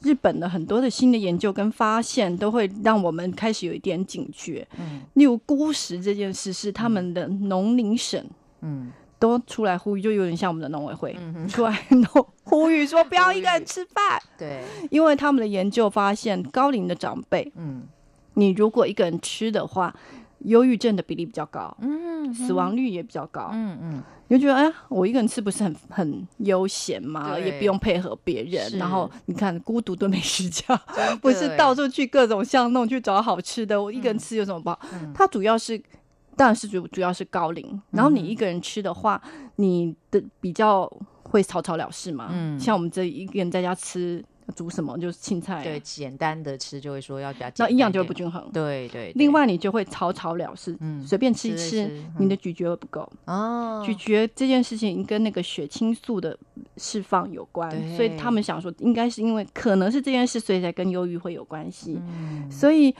[0.00, 4.66] 日本的很多的新的研究跟发现，都会让我们开始有一点警觉。
[4.78, 8.24] 嗯，例如孤食这件事，是他们的农林省，
[8.62, 8.90] 嗯。
[9.20, 11.86] 都出来呼吁，就有点像我们的农委会出来
[12.42, 14.20] 呼吁说不要一个人吃饭。
[14.38, 17.82] 对，因为他们的研究发现，高龄的长辈，嗯，
[18.34, 19.94] 你如果一个人吃的话，
[20.46, 27.38] 忧郁症的比例比较高，嗯，死亡率也比较高，嗯嗯，你就觉得哎，我一个人吃不是很很悠闲吗？
[27.38, 30.74] 也不用配合别人，然后你看孤独的美食家，
[31.20, 34.80] 不是到处去各种巷弄去找好吃的，我一个人吃有什么不好？
[35.14, 35.78] 它主要是。
[36.40, 39.20] 当然是主主要是高龄，然后你一个人吃的话，
[39.56, 40.90] 你的比较
[41.24, 42.30] 会草草了事嘛。
[42.32, 44.24] 嗯，像我们这一个人在家吃，
[44.56, 48.48] 煮什么就是青菜，对，简单的吃就会说要比较，那营养就会不均衡。
[48.54, 49.12] 对对。
[49.16, 53.06] 另外，你就会草草了事，嗯，随便吃一吃，你的咀嚼不够。
[53.26, 53.82] 哦。
[53.84, 56.34] 咀嚼这件事情跟那个血清素的
[56.78, 62.00] 释放有关，所以他们想说，应该是因为可能是这件事，所以才跟忧郁会有关系。
[62.00, 62.50] 嗯。
[62.50, 62.94] 所以。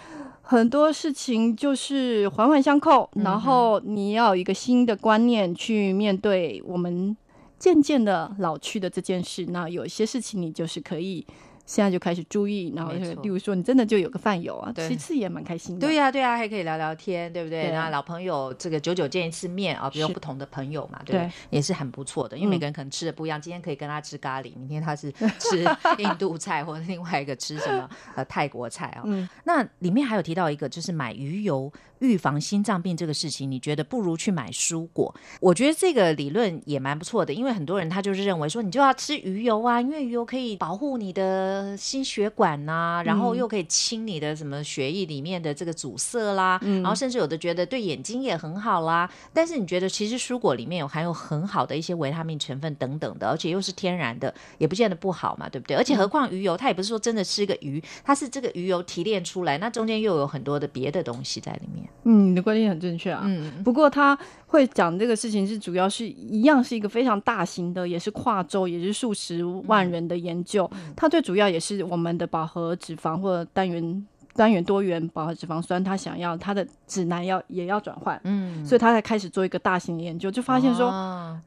[0.51, 7.17] 很多事情就是环环相扣，然后你要有一个新的观念去面对我们
[7.57, 9.47] 渐渐的老去的这件事。
[9.51, 11.25] 那有一些事情你就是可以。
[11.71, 12.91] 现在就开始注意，然后
[13.23, 15.87] 例如说，你真的就有个饭友啊，其次也蛮开心的。
[15.87, 17.71] 对呀，对呀，还可以聊聊天，对不对？
[17.71, 22.37] 那老朋友这个久久见一次面啊，比如不同的朋友嘛，对，也是很不错的。
[22.37, 25.65] 因为每个人可能吃的不一样，今天可以跟他吃咖喱，明天他是吃
[25.99, 29.05] 印度菜，或者另外一个吃什么呃泰国菜啊。
[29.47, 35.15] 那里面还有提到一个，就是买鱼油预防心脏病这个事情，你觉得不如去买蔬果？
[35.41, 41.60] 我觉得这个理论也蛮不错的，因为很多人他就是认为说，你就要吃鱼油啊，因为鱼油可以保护你的。
[41.77, 49.11] 心血管呐，然后又可以清你的什么血液里面的这个阻塞啦，然后甚至有的觉得对眼睛也很好啦。
[49.33, 55.77] 但是你觉得其实蔬果里面有含有很好的一些维他命成分等等的，而且又是天然的，也不见得不好嘛，对不对？
[55.77, 61.88] 而且何况鱼油，它也不是说真的吃个鱼，它是这个鱼油提炼出来，那中间又有很多的别的东西在里面。
[62.05, 63.23] 嗯，你的观点很正确啊。
[63.25, 70.68] 嗯，不过他会讲这个事情是主要是一样是一个非常大型的，也是跨州，也是数十万人的研究。
[70.96, 80.90] 它最主要也是我们的饱和脂肪或者单元单元多元饱和脂肪酸，他想要他的指南要也要转换，嗯，所以他才开始做一个大型的研究，就发现说，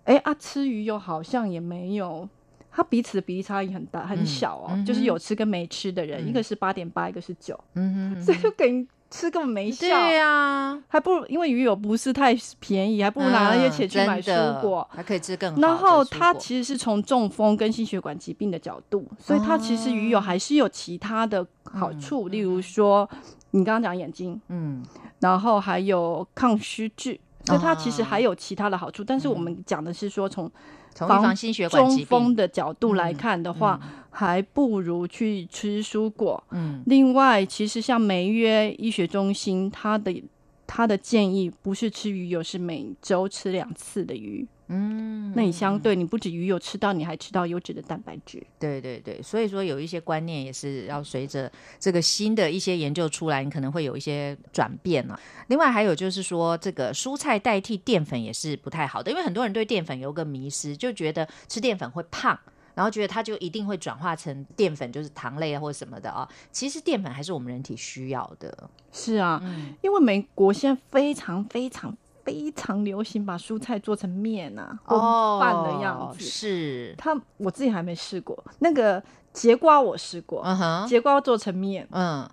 [0.03, 2.27] 哎啊，吃鱼油好像也没有，
[2.71, 8.85] 它彼此的比例差异很大很小哦，就是有吃跟没吃的人，一个是八点八，一个是九，嗯哼，所以就给。
[9.13, 15.61] 吃根本没效，对呀，还不如因为鱼油不是太便宜，还不如拿那些钱去买蔬果，还可以吃更好。
[15.61, 23.07] 然后它其实是从中风跟心血管疾病的角度，所以它其实鱼油还是有其他的好处，例如说
[23.51, 24.83] 你刚刚讲眼睛，嗯，
[25.19, 29.03] 然后还有抗虚质，所以它其实还有其他的好处。
[29.03, 30.51] 但是我们讲的是说从。
[30.95, 33.79] 防心血管疾病的角度来看的话，
[34.09, 36.43] 还不如去吃蔬果。
[36.51, 40.23] 嗯，另外，其实像梅约医学中心，它的
[40.67, 44.47] 它的建议不是吃鱼油，是每周吃两次的鱼。
[44.75, 48.41] 嗯，那你相对你不止鱼有吃到，你还吃到优质的蛋白质。
[48.59, 55.19] 对对对，所以说有一些观念也是要随着这个新的一些研究出来，你可能会有一些转变了。
[55.47, 62.39] 另外还有就是说，这个蔬菜代替淀粉也是不太好的，因为很多人对淀粉有个迷失，就觉得吃淀粉会胖。
[62.75, 66.27] 然后觉得它就一定会转化成淀粉，就是糖类啊或者什么的啊。
[66.51, 68.67] 其实淀粉还是我们人体需要的。
[68.91, 69.39] 是啊，
[69.83, 76.23] 因为美国现在非常非常非常流行把蔬菜做成面啊或饭的样子。
[76.23, 78.41] 是，他我自己还没试过。
[78.59, 82.29] 那个节瓜我试过，嗯哼，节瓜做成面，嗯。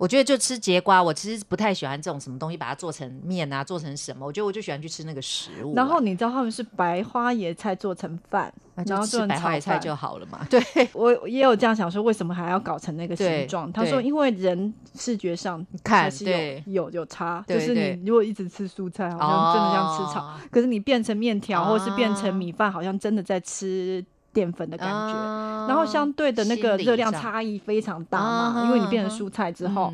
[0.00, 4.24] 我觉得就吃节瓜，我其实不太喜欢这种什么东西，把它做成面啊，做成什么？
[4.24, 5.74] 我觉得我就喜欢去吃那个食物。
[5.74, 8.50] 然后你知道他们是白花椰菜做成饭，
[8.86, 10.40] 然后做白花椰菜就好了嘛？
[10.48, 10.58] 对，
[10.94, 13.70] 我也有这样想说，为什么还要搞成那个形状？
[13.70, 16.24] 他说，因为人视觉上看是
[16.64, 24.02] 有有有差，就是你如果一直吃蔬菜，好像真的像吃草；可是你变成面条，或是变成米饭，好像真的在吃。
[24.32, 29.92] 淀粉的感觉，然后相对的那个热量差异非常大嘛，因为你变成蔬菜之后，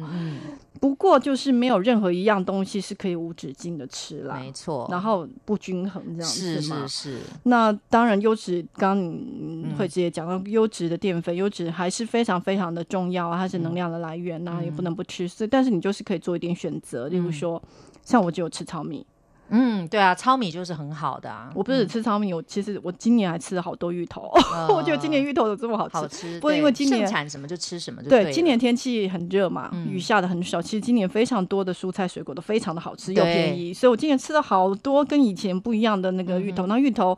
[0.79, 7.19] 不过就是没有任何一样东西是可以无止境的吃啦，没错，然后不均衡这样子是是是。
[7.45, 15.27] 那当然，优质刚你会直接讲到优质的淀粉，优质还是非常非常的重要啊，它是能量的来源那也不能不吃。
[15.27, 17.61] 所以，但是你就是可以做一点选择，例如说，
[18.05, 19.07] 像我就有吃糙米。
[19.49, 21.51] 嗯，对啊，糙米就是很好的啊。
[21.55, 24.31] 我不是吃糙米，我其实我今年还吃了好多芋头。
[24.69, 26.35] 我觉得今年芋头有这么好吃，好吃。
[26.41, 30.61] 不过因为今年产什么就吃什么，对，今年天气很热嘛，雨下的很少。
[30.61, 36.67] 其实今年非常多的蔬菜水果都非常的好吃又便宜，所以我今年吃了好多跟以前不一样的那个芋头。
[36.67, 37.17] 那芋头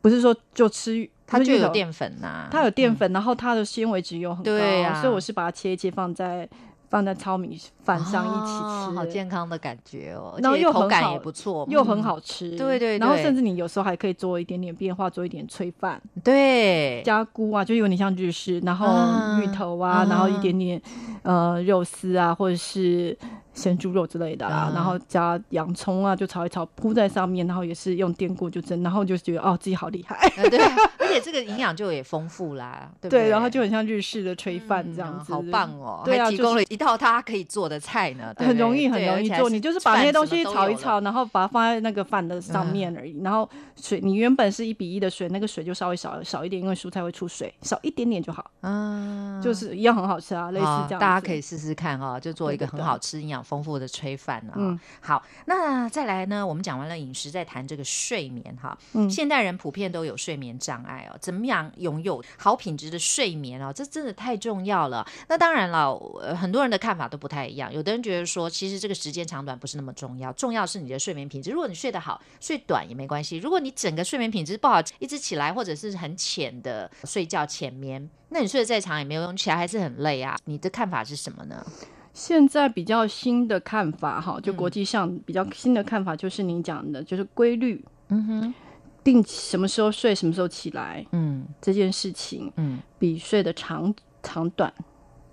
[0.00, 6.48] 不是说就吃，它就有淀粉呐，它有淀粉，然后它的纤维值又很高，所以我是把它切一切放在。
[6.92, 10.34] 放在糙米饭上一起吃，好健康的感觉哦。
[10.42, 12.56] 然后又口感也不错，又很好吃。
[12.56, 16.00] 对对，然后甚至你有时候还可以做一点点变化，做一点炊饭。
[16.22, 18.86] 对，加菇啊，就有点像日式，然后
[19.40, 20.80] 芋头啊，然后一点点
[21.22, 23.16] 呃肉丝啊，或者是。
[23.54, 30.26] 咸猪肉之类的啦，然后加洋葱啊，就炒一炒，铺在上面，然后也是用电锅就蒸，然后就觉得哦，自己好厉害。
[30.48, 30.58] 对，
[30.98, 33.28] 而且这个营养就也丰富啦， 对对？
[33.28, 36.00] 然后就很像日式的炊饭这样子，好棒哦！
[36.02, 39.48] 对啊，提供了一套他可以做的菜呢，很容易，很容易做。
[39.48, 43.20] 你就是把那些东西炒一炒，然后把它放在那个饭的上面而已。
[43.22, 48.50] 然后水，你原本是一比一的水，那个水就稍微少少一点，因为蔬菜会出水，少一点点就好。
[48.60, 51.00] 嗯，就是一样很好吃啊，类似这样。
[51.00, 54.54] 大家可以试试看哈，就做一个很好吃、营养丰富的炊饭啊。
[54.56, 56.46] 嗯，好，那再来呢？
[56.46, 58.76] 我们讲完了饮食，再谈这个睡眠哈。
[58.92, 63.72] 嗯，现代人普遍都有睡眠障碍哦，怎么样拥有好品质的睡眠哦？
[63.72, 65.06] 这真的太重要了。
[65.28, 67.61] 那当然了，呃很多人的看法都不太一样。
[67.70, 71.50] 有的人觉得说，其实这个时间长短不是那么重要，重要是你的睡眠品质。
[71.50, 73.36] 如果你睡得好，睡短也没关系。
[73.36, 80.36] 如果你整个睡眠品质不好，一直起来或者是很浅的睡觉浅眠，那你睡得再长也没有用，起来还是很累啊。
[80.46, 81.64] 你的看法是什么呢？
[82.14, 88.54] 现在比较新的看法，哈，就国际上比较新的看法，就是你讲的，就是规律，嗯哼，
[89.02, 94.70] 定什么时候睡，什么时候起来，嗯，这件事情，嗯，比睡的长长短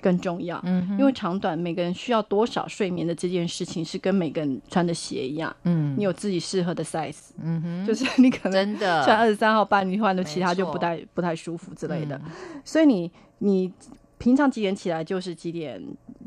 [0.01, 9.03] 更重要，嗯，因为长短每个人需要多少睡眠的这件事情，是跟每个人穿的鞋一样，嗯，你有自己适合的 size，嗯哼，就是你可能真的。
[9.03, 12.19] 穿二十三号半，你换的其他就不太不太舒服之类的，
[12.63, 13.71] 所以你你。
[14.19, 15.81] 平常几点起来就是几点，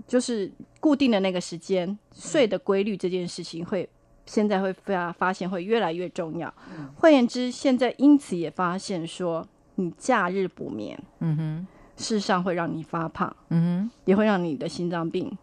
[0.08, 3.86] 就是固定的那个时间睡的规律这件事情，会
[4.24, 6.50] 现在会发发现会越来越重要。
[6.94, 15.36] 换言之，现在因此也发现说，你假日补眠，嗯哼，事实上会让你发胖，嗯哼，也会让你的心脏病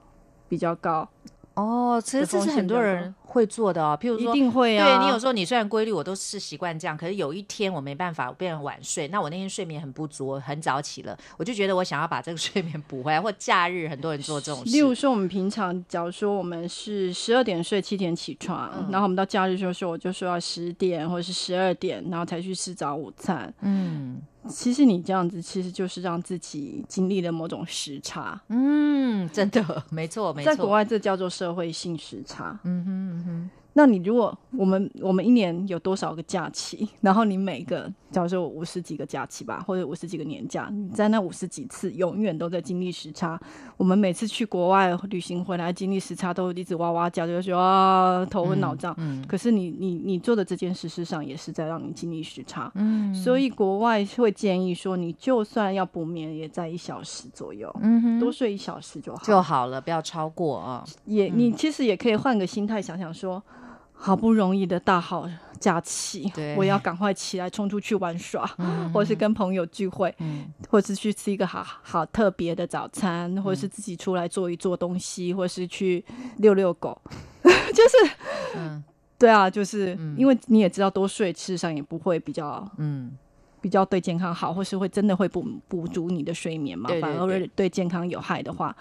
[0.48, 1.08] 比较高。
[1.56, 3.98] 哦，其实这是很多人会做的哦。
[4.00, 4.86] 譬如说，一定会啊。
[4.86, 9.10] 对你有时候你虽然规律，我都是习惯这样，可是有一天我没办法，我变成晚睡。
[9.10, 13.20] 那我那天睡眠很不足，很早起了，我就觉得我想要把这个睡眠补回来。
[13.20, 14.72] 或假日很多人做这种 事。
[14.72, 23.54] 例如说，我们平常假如说我们是十二点睡，七点起床，然后我们到假日就说，我就说要十点或者是十二点，然后才去吃早午餐。
[23.62, 24.22] 嗯。
[24.50, 28.40] 其实你这样子，其实就是让自己经历了某种时差。
[28.50, 30.52] 嗯，真的，没错，没错。
[30.52, 32.60] 在国外，这叫做社会性时差。
[32.64, 33.50] 嗯哼，嗯哼。
[33.74, 36.90] 那你如果我们我们一年有多少个假期？
[37.02, 43.40] 然后你每个，假如说五十几个假期吧，或者五十几个年假，你在那五十几次永远都在经历时差。
[43.78, 48.94] 我们每次去国外旅行回来，经历时差都一直哇哇叫，就说啊头昏脑胀。
[48.98, 49.24] 嗯。
[49.28, 52.72] 可是你你你做的这件事，事实上也是在让你经历时差。
[52.76, 53.14] 嗯。
[53.14, 57.74] 所以国外会建议说，你就算要补眠，也在一小时左右。
[58.20, 59.24] 多睡一小时就好。
[59.24, 60.84] 就好了，不要超过啊。
[61.06, 63.42] 也，你其实也可以换个心态想想说。
[64.02, 65.30] 好不容易的大好
[65.60, 68.50] 假期，我要赶快起来冲出去玩耍，
[68.94, 70.16] 或是跟朋友聚会，
[70.70, 76.04] 或是去吃一个好好特别的早餐，或是自己出来做一做东西，或是去
[76.38, 77.00] 遛遛狗，
[77.44, 78.16] 就是，
[78.56, 78.82] 嗯，
[79.18, 83.12] 对啊，就是因为你也知道，多睡事实上也不会比较，嗯，
[83.60, 88.74] 比较对健康好，或是会真的会补补足你的睡眠嘛，反而对健康有害的话。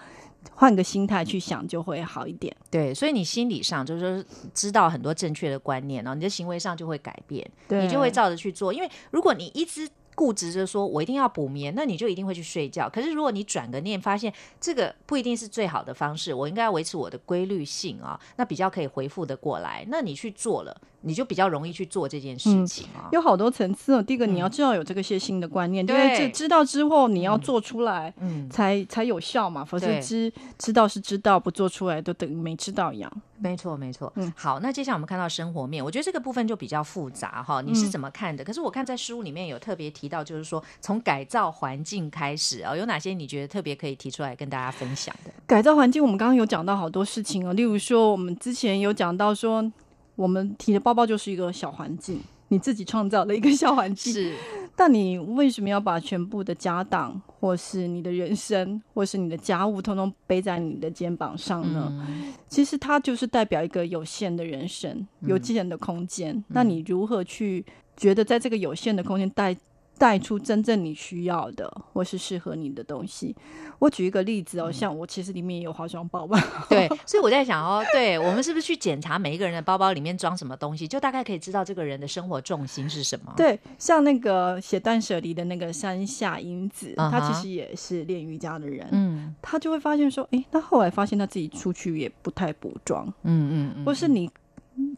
[0.51, 2.55] 换个心态去想就会好一点。
[2.69, 8.73] 对，所以你心理上就是说知道很多正确的观念哦，你的行为上就会改变，你就会照着去做。
[8.73, 12.89] 因为如果你一直固执着说我一定要补眠，那你就一定会去睡觉。
[12.89, 19.85] 可是如果你转个念，发现这个不一定是最好的方式，我应该要维持我的规律性啊，那比较可以回复的过来。
[19.87, 20.81] 那你去做了。
[21.01, 24.03] 你就比较容易去做这件事情啊，有好多层次哦。
[24.03, 29.63] 第一个，你要知道有这个些新的观念，因为知知道之后你要做出来，嗯，才才有效嘛。
[29.63, 33.11] 否则知知道是知道，不做出来都等于没知道一样。
[33.37, 34.11] 没错，没错。
[34.17, 37.61] 嗯，好，那接下来我们看到生活面，我觉得这个部分就比较复杂哈。
[37.61, 38.43] 你是怎么看的？
[38.43, 45.31] 可是我看在书里面有特别提到，就是说从改造环境开始啊，有哪些你觉得特别可以提出来跟大家分享的？
[45.47, 49.71] 改造环境，我们刚刚有讲到好多事情哦，例如说我们之前有讲到说。
[50.19, 54.11] 我们提的包包就是一个小环境，你自己创造了一个小环境。
[54.11, 54.35] 是，
[54.75, 62.05] 但你为什么要把全部的家当，或是你的人生，或是你的家务，通通背在你的肩膀上呢？
[62.49, 66.43] 其实它就是代表一个有限的人生，有限的空间。
[66.49, 67.65] 那你如何去
[67.95, 69.55] 觉得在这个有限的空间带？
[69.99, 73.35] 带出真正你需要的，或是适合你的东西。
[73.77, 76.41] 我举一个例子哦，像我其实里面也有化妆包吧。
[76.69, 83.33] 对， 所以我在想哦，对我们是不是去检查每一个人的包包里面装什么东西，就大概可以知道这个人的生活重心是什么？
[83.37, 88.87] 对，像那个写断舍离的那个山下英子，他其实也是练瑜伽的人。
[88.91, 93.05] 嗯，她就会发现说，哎，他后来发现她自己出去也不太补妆。
[93.23, 94.29] 嗯嗯，或是你。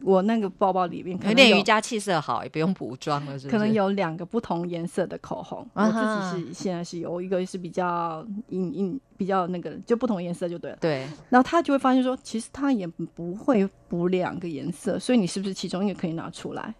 [0.02, 5.66] 我那个包包里面可能练瑜伽气色好，也不用补妆了，是可能有两个不同颜色的口红。
[5.74, 10.76] 我自己是现在是有一个是比较隐隐比较那个，就不同颜色就对了。
[10.80, 11.06] 对。
[11.28, 16.74] 然后他就会发现说，其实他也不会补两个颜色，所以你是不是其中一个可以拿出来？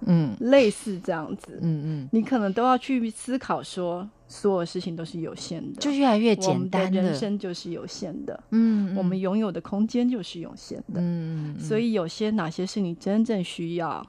[0.00, 1.58] 嗯，类似这样子。
[1.62, 2.08] 嗯嗯。
[2.12, 4.08] 你可能都要去思考说。
[4.28, 6.90] 所有事情都是有限的，就越来越简单。
[6.90, 14.04] 人生就是有限的，嗯，我们拥有的空间就是有限的，嗯，所以有些哪些是你真正需要，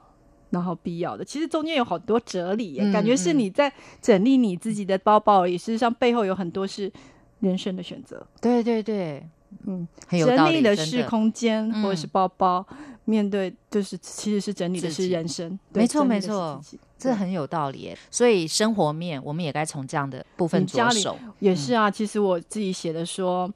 [0.50, 3.72] 然后必要的，其实中间有好多哲理，感觉是你在
[4.02, 5.56] 整理你自己的包包而已。
[5.56, 6.92] 事实上，背后有很多是
[7.40, 8.26] 人生的选择。
[8.42, 9.24] 对对对，
[9.66, 12.66] 嗯，整理的是空间或者是包包，
[13.06, 15.58] 面对就是其实是整理的是人生。
[15.74, 16.62] 没错没错。
[17.00, 21.16] 这很有道理，所以生活面我们也该从这样的部分着手。
[21.38, 23.48] 也是啊，其实我自己写的说，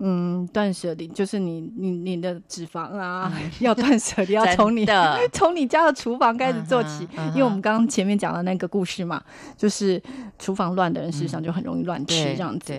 [0.00, 7.06] 嗯，断舍离就是你你你的脂肪啊， 要断舍离，要 从你的 从你家的厨房开始做起。
[7.28, 9.22] 因为我们刚刚前面讲的那个故事嘛，
[9.56, 10.02] 就是
[10.36, 12.76] 厨房乱的人，事实上就很容易乱吃这样子。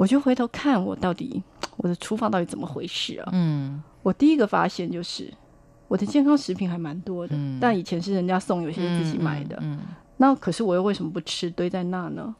[0.00, 1.42] 我就回头看我到底
[1.76, 3.28] 我的厨房到底怎么回事啊？
[3.32, 5.30] 嗯，我第一个发现就是。
[5.88, 9.58] 我的健康食品还蛮多的，但以前是人家送，有些是自己买的。
[9.60, 9.78] 嗯
[10.18, 12.32] 那可是我又为什么不吃，堆在那呢？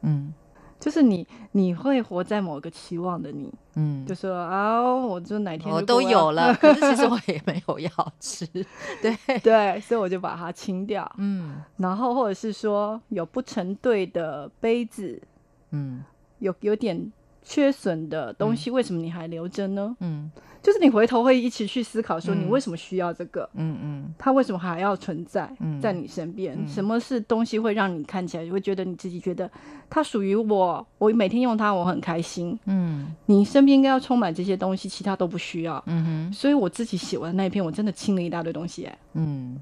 [0.00, 0.32] 嗯，
[0.80, 8.46] 就是你你会活在某个期望的你，嗯，就说啊，我就哪天我都有了， 可是其实我也没有要吃，
[9.02, 11.08] 对对，所以我就把它清掉。
[11.18, 15.20] 嗯，然后或者是说有不成对的杯子，
[15.72, 16.02] 嗯，
[16.38, 17.12] 有有点
[17.42, 19.96] 缺损的东西，为什么你还留着呢？
[20.00, 20.30] 嗯。
[20.62, 23.48] 就是你回头会一起去思考，说你为什么需要这个？
[23.54, 25.48] 嗯嗯，它为什么还要存在
[25.80, 26.58] 在你身边？
[26.66, 29.48] 什么是东西会让你看起来会觉得你自己觉得
[29.88, 30.84] 它属于我？
[30.98, 32.58] 我每天用它，我很开心。
[32.64, 35.80] 嗯，你身边应该要充满这些东西，其他都不需要。
[35.86, 38.86] 嗯哼，所以我自己写完那一篇，我真的清了一大堆东西。
[38.86, 39.60] 哎，嗯。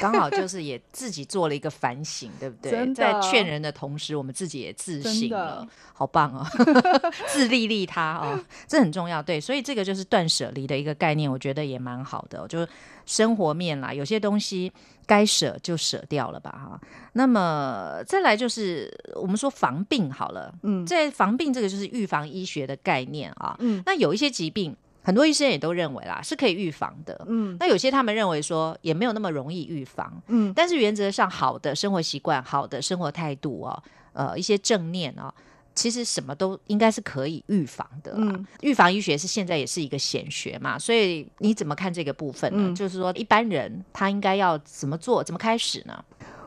[0.00, 2.94] 刚好就是也自己做了一个反省，对不对？
[2.94, 6.46] 在劝人的同时，我们自己也自省了，好棒哦！
[7.28, 8.38] 自利利他哦，
[8.68, 9.22] 这很重要。
[9.22, 12.46] 对，所以这个就是断舍离的一个概念，我觉得也蛮好的。
[12.48, 12.68] 就是
[13.04, 14.72] 生活面啦，有些东西
[15.06, 16.80] 该舍就舍掉了吧，哈。
[17.12, 24.76] 那么再来就是我们说防病好了，嗯，在防病这个就是预防医学的概念啊，嗯，那有一些疾病。
[25.06, 27.24] 很多医生也都认为啦，是可以预防的。
[27.28, 30.20] 嗯，那有些他们认为说也没有那么容易预防。
[30.26, 33.80] 嗯，但是原则上，好的生活习惯、好的生活态度哦，
[34.14, 35.32] 呃，一些正念哦，
[35.76, 38.14] 其实什么都应该是可以预防的。
[38.16, 42.74] 嗯，预防医学是现在也是一个显学嘛，所以你怎么看这个部分呢？
[42.74, 45.22] 就是说，一般人他应该要怎么做？
[45.22, 46.04] 怎么开始呢？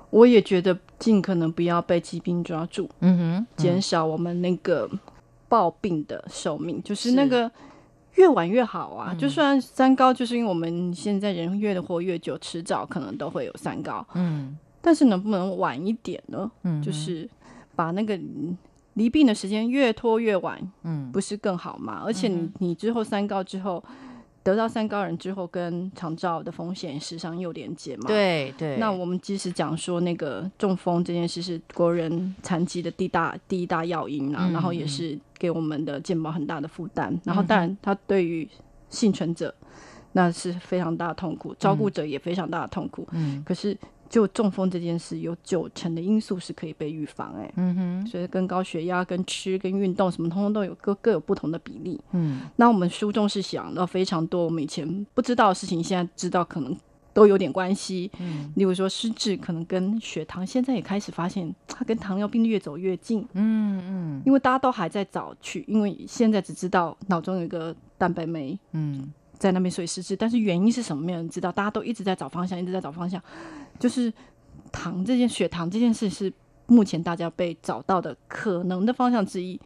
[0.09, 2.89] 我也觉得尽可能不要被疾病抓住。
[2.99, 4.89] 嗯哼，减少我们那个
[5.47, 7.49] 暴病的寿命，就是那个。
[8.19, 9.15] 越晚越好啊。
[9.17, 14.05] 就算三高，就是因为我们现在人越活越久，迟早可能都会有三高。
[14.13, 16.51] 嗯，但是能不能晚一点呢？
[16.63, 17.27] 嗯，就是
[17.75, 18.19] 把那个
[18.95, 22.03] 离病的时间越拖越晚，嗯，不是更好吗？
[22.05, 23.83] 而且你你之后三高之后。
[24.49, 28.07] 得到三高人之后，跟肠照的风险时常有连接嘛？
[28.07, 28.77] 对对。
[28.77, 37.15] 那我们即使讲说那个中风这件事是国人残疾的第大第一大要因啊，然后也是给我们的健保很大的负担。
[37.23, 38.47] 然后当然，它对于
[38.89, 39.53] 幸存者
[40.13, 43.07] 那是非常大的痛苦，照顾者也非常大的痛苦。
[43.11, 43.43] 嗯。
[43.45, 43.77] 可是。
[44.09, 56.75] 就中风这件事，有九成的因素是可以被预防，哎，嗯哼，所以跟高血压、跟吃、跟运动什么，通通都有各各有不同的比例，嗯，那我们书中是想到非常多我们以前不知道的事情，现在知道可能
[57.13, 69.13] 都有点关系，嗯，例如说失智可能跟血糖，现在也开始发现它跟糖尿病越走越近，嗯嗯，因为大家都还在找去，因为现在只知道脑中有一个蛋白酶，嗯。
[69.39, 71.01] 在那边所以失智，但是原因是什么？
[71.01, 71.49] 没有人知道。
[71.51, 73.19] 大家都一直在找方向，一直在找方向。
[73.79, 74.13] 就是
[74.71, 76.31] 糖这件血糖这件事是
[76.67, 79.59] 目前大家被找到的可能的方向之一。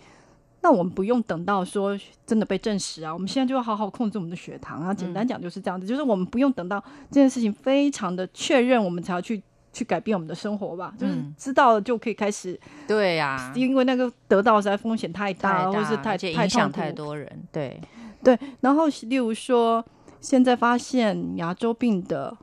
[0.62, 4.94] 那我们不用等到说真的被证实啊，我们现在就要好好控制我们的血糖啊。
[4.94, 9.44] 简单讲就是这样子，就是我们不用等到这件事情非常的确认，我们才要去
[9.74, 10.94] 去改变我们的生活吧。
[10.98, 12.58] 就是知道了就可以开始。
[12.88, 17.28] 对呀，因为那个得到实在风险太大，或是太太影响太多人。
[17.52, 17.82] 对。
[18.24, 19.84] 对，然后例如说，
[20.22, 22.36] 现在发现牙周病的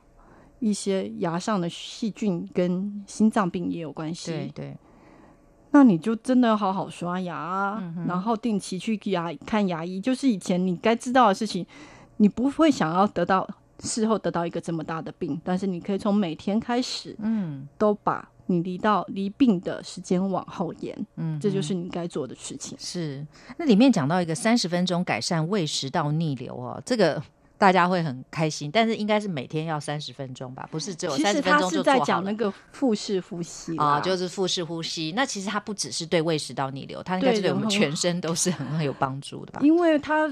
[0.59, 4.31] 一些牙上的细菌跟心脏病也有关系。
[4.31, 4.77] 对对，
[5.71, 9.99] 那你就真的要好好刷牙，然后定期去牙看牙医。
[9.99, 11.65] 就是以前你该知道的事情，
[12.17, 13.47] 你不会想要得到
[13.79, 18.29] 事后得到一个这么大的病，但是你可以从每天开始，嗯，都把。
[18.51, 22.77] 你离到离病的时间往后延，嗯，这就是你该做的事情。
[22.79, 23.25] 是，
[23.57, 27.21] 那里面讲到一个三十分钟改善胃食道逆流哦，这个
[27.57, 30.67] 大家会很开心，但是应该是每天要三十分钟吧？
[30.71, 35.13] 不是只有三十分钟就在讲那个腹式呼吸啊，就是腹式呼吸。
[35.15, 39.61] 那其实它不只是对胃食道逆流，它应该是对我们全身都是很很有帮助的吧？
[39.63, 40.27] 因为它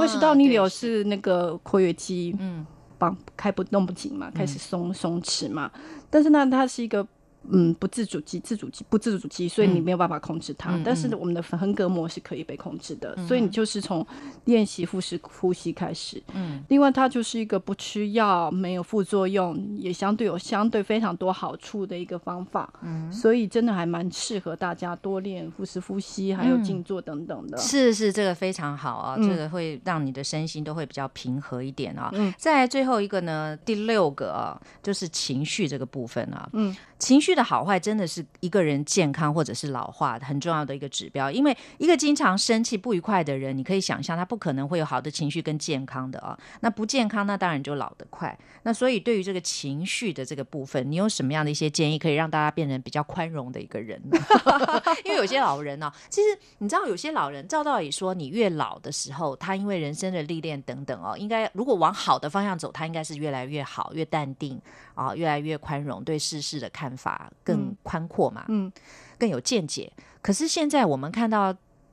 [0.00, 2.66] 胃食道逆流是那个括约肌，嗯，
[2.98, 5.70] 绑开不弄不紧嘛，开始松松弛嘛，
[6.10, 7.06] 但是呢，它是一个。
[7.50, 10.78] 嗯，不自主肌、自主肌、不自主肌，所以你没有办法控制它。
[10.84, 14.06] 但是我们的横膈膜是可以被控制的，所以你就是从
[14.44, 16.22] 练习腹式呼吸开始。
[16.34, 22.72] 嗯，另外它就是一个不吃药、没有副作用，也相对有相对非常多好处的一个方法。
[22.82, 27.58] 嗯，所以真的还蛮适合大家多练腹式呼吸，还有静坐等等的。
[27.58, 32.10] 是是，这个非常好啊，这个会让你的身心都会比较平和一点啊。
[32.12, 36.48] 嗯，再最后一个呢，第六个啊，就是情绪这个部分啊。
[36.52, 36.74] 嗯。
[37.02, 46.38] 情绪的好坏真的是一个人健康或者是老化很重要的一个指标，因为一个经常生气不愉快的人，你可以想象他不可能会有好的情绪跟健康的啊。
[46.60, 48.38] 那不健康，那当然就老得快。
[48.62, 54.16] 那所以对于这个情绪的这个部分，你有什么样的一些建议，可以让大家变成比较宽容的一个人呢？
[55.04, 64.60] 因为有些老人呢，其实你知道，有些老人照道理说，你越老的时候，他因为人生的历练等等哦，应该如果往好的方向走，他应该是越来越好，越淡定
[64.94, 66.92] 啊，越来越宽容，对世事的看。
[66.92, 68.70] 法更宽阔嘛，嗯，
[69.18, 69.90] 更有见解。
[70.20, 71.52] 可是现在我们看到，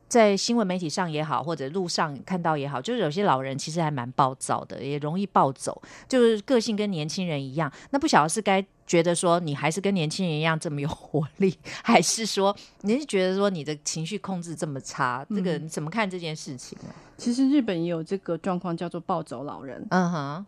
[0.10, 7.72] 在新闻媒体上也好，或者路上看到也好，就是有些老人其实还蛮暴躁的，也容易暴走，就是个性跟年轻人一样。
[7.91, 15.26] 那不晓得是该觉得说你还是跟年轻人一样这么有活力，还是说你是觉得说你的情绪控制这么差？
[15.30, 16.89] 这个你怎么看这件事情呢？
[17.18, 19.88] 其实日本也有这个状况，叫做暴走老人。
[19.89, 20.45] 嗯哼。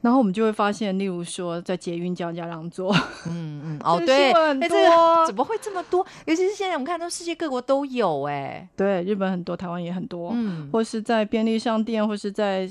[0.00, 2.94] 然后我们就会发现，例如说在捷运叫人家让座，
[3.26, 6.06] 嗯嗯， 哦对，哎这个怎么会这么多？
[6.24, 12.68] 尤其是现在我们看到世界各国都有，哎，对，日本很多，台湾也很多，嗯，或是在便利商店，或是在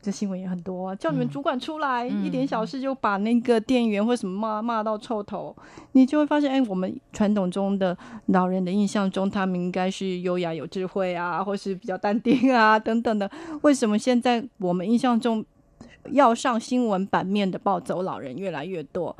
[0.00, 5.54] 这新闻也很多，叫你们主管出来，一点小事就把那个店员或什么骂骂到臭头，
[5.92, 7.94] 你就会发现，哎，我们传统中的
[8.28, 15.44] 老人的印象中，他们应该是优雅有智慧啊，或是比较淡定啊等等的，为什么现在我们印象中？
[16.10, 19.16] 要上新闻版面的暴走老人越来越多，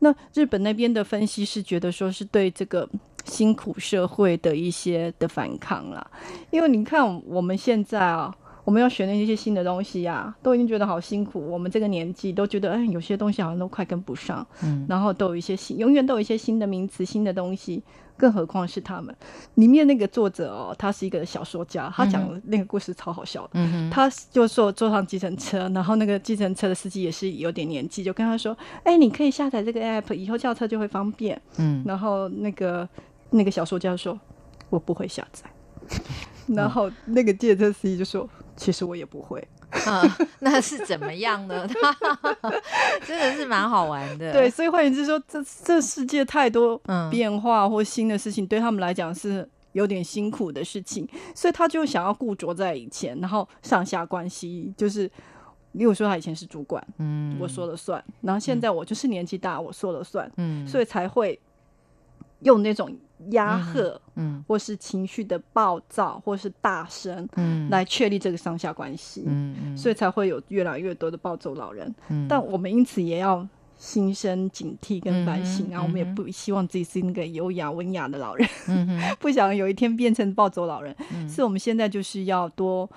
[0.00, 2.88] 那日本那边的分析是觉得说是对这个
[3.24, 6.06] 辛苦社会的一些的反抗啦，
[6.50, 8.34] 因为你看我们现在啊。
[8.66, 11.40] 我们要学那些新的东西呀，都已经觉得好辛苦。
[11.48, 14.44] 我们这个年纪都觉得，哎，有些东西好像都快跟不上。
[14.64, 17.80] 嗯，然后都有一些新，永远都有一些新的名词、新的东西。
[18.16, 19.14] 更何况是他们
[19.54, 23.50] 里面那个作者哦，他是一个小说家，他讲那个故事超好笑的。
[23.54, 32.88] 嗯他就说坐上计程车，然后那个计程车的司机也是有点年纪，就跟他说：“哎，你可以下载这个 app，以后叫车就会方便。”嗯，然后那个
[33.30, 34.18] 那个小说家说
[34.70, 35.44] ：“我不会下载。
[36.48, 38.28] ”然后那个计程车司机就说。
[38.58, 39.46] 其实我也不会。
[40.40, 41.68] 那是怎么样呢？
[43.06, 44.32] 真的是蛮好玩的。
[44.32, 55.10] 对，所以换言之说，这这世界太多变化或新的事情，对他们来讲是有点辛苦的事情，所以他就想要固着在以前，然后上下关系就是，
[55.72, 61.38] 例如说他以前是主管，嗯，我说了算，然后现在我就是年纪大，我说了算，嗯，所以才会
[62.40, 62.96] 用那种。
[63.30, 71.94] 压迫，嗯，或是情绪的暴躁，或是大声，嗯，来确立这个上下关系，嗯嗯，所以才会有越来越多的暴走老人。
[72.08, 73.46] 嗯，但我们因此也要
[73.76, 80.94] 心生警惕跟反省，然后我们也不希望自己是那个优雅文雅的老人，嗯 不想有一天变成暴走老人。
[81.14, 82.88] 嗯，所以我们现在就是要多。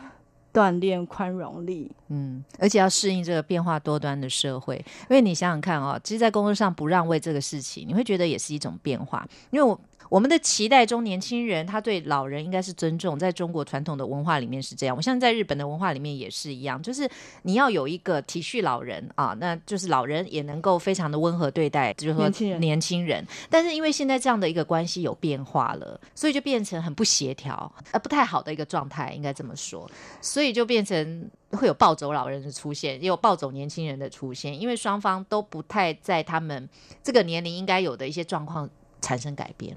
[0.51, 4.75] 锻炼宽容力，嗯，而且要适应这个变化多端的社会。
[5.03, 9.25] 因为你想想看哦，其实，在工作上不让位这个事情，你会觉得也是一种变化。
[9.51, 9.79] 因为我
[10.09, 14.95] 我们的期待中，年轻人他对老人应该是尊重，在中国传统的文化里面是这样。
[14.95, 17.07] 我相信在日本的文化里面也是一样，就是
[17.43, 23.25] 你要有一个体恤老人啊，那就是老人也能够非常的温和对待，就是说年轻人。
[23.49, 29.89] 但是因为现在这样的一个关系有变化了，所以就变成很不协调，呃，不太好的一个状态，应该这么说。
[30.21, 36.67] 所以就变成会有暴走老人的出现，也有暴走年轻人的出现，因为双方都不太在他们
[37.03, 38.67] 这个年龄应该有的一些状况
[39.01, 39.75] 产生改变，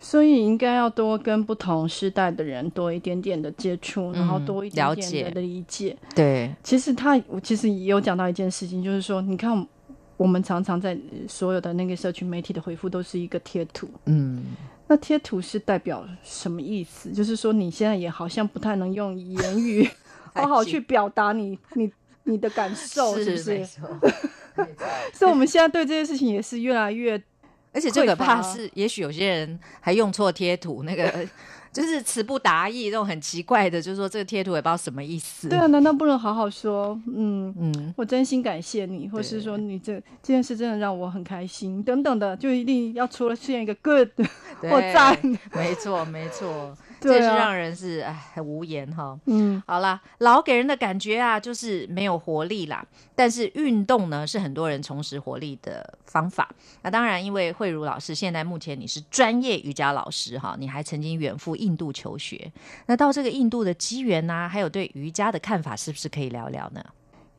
[0.00, 5.96] 所以应该要多跟不同时代的人多一点点的接触，然后多一点点的理解。
[6.14, 9.66] 对，其实他我其实也有讲到一件事情，就是说，你看
[10.16, 10.98] 我们常常在
[11.28, 14.44] 所有的那个社群媒体的回复都是一个贴图，嗯。
[14.90, 17.10] 那贴图是代表什么意思？
[17.12, 19.86] 就是说你现在也好像不太能用言语
[20.32, 21.92] 好好去表达你你
[22.24, 23.66] 你的感受， 是不是？
[25.12, 27.22] 所以我们现在对这件事情也是越来越，
[27.72, 31.12] 而且最可怕是，也许有些人还用错贴图那个。
[31.70, 35.50] 就是词不达意，那种很奇怪的，就是说这个贴图也不知道什么意思。
[35.50, 36.98] 对啊，难道不能好好说？
[37.06, 44.08] 嗯嗯，我真心感谢你，或是说你这这件事真的让我很开心，等等的，就一定要除了出现一个 good
[44.62, 45.16] 或赞。
[45.52, 46.74] 没错，没错。
[47.00, 49.18] 这是让人是哎很无言哈。
[49.26, 52.84] 嗯，好啦，老给人的感觉啊，就是没有活力啦。
[53.14, 56.48] 但是运动呢，是很多人重拾活力的方法。
[56.82, 62.50] 那当然，因为慧茹老师现在目前你是专业瑜伽老师哈，你还曾经远赴印度求学。
[62.86, 66.84] 那到这个印度的机缘呢，还有对瑜伽的看法，是不是可以聊聊呢？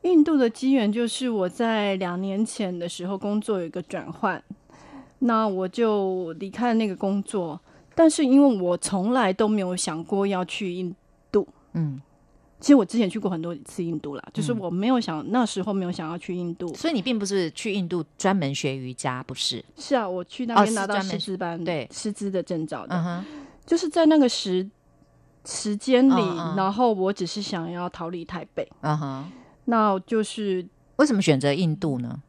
[0.04, 4.42] 印度的机缘就是我在两年前的时候工作有一个转换，
[5.20, 7.60] 那我就离开了那个工作。
[8.00, 10.96] 但是因为我从来都没有想过要去印
[11.30, 12.02] 度，嗯，
[12.58, 19.62] 其实我之前去过很多次印度了，就是我没有想那时候没有想要去印度，所以你并不是去印度专门学瑜伽，不是？
[19.76, 21.90] 是啊，我去那边拿到师资班，对。
[21.92, 23.26] 师资的证照的，
[23.66, 24.66] 就是在那个时
[25.44, 26.22] 时间里，
[26.56, 29.32] 然后我只是想要逃离台北，嗯哼，
[29.66, 32.22] 那就是为什么选择印度呢？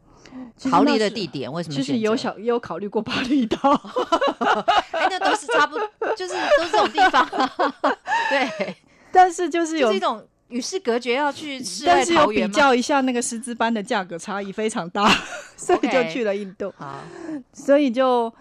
[0.71, 1.75] 逃离的地点为什么？
[1.75, 3.59] 其实有小也有考虑过巴厘岛，
[4.93, 5.77] 哎，那都是差不，
[6.17, 7.27] 就是都是这种地方。
[8.29, 8.77] 对，
[9.11, 15.09] 但是就是有一种与世隔绝，要去世但是有比较一下那个师资班的价格差异非常大，
[15.57, 16.73] 所以就去了印度。
[16.77, 16.99] 好，
[17.53, 18.33] 所以就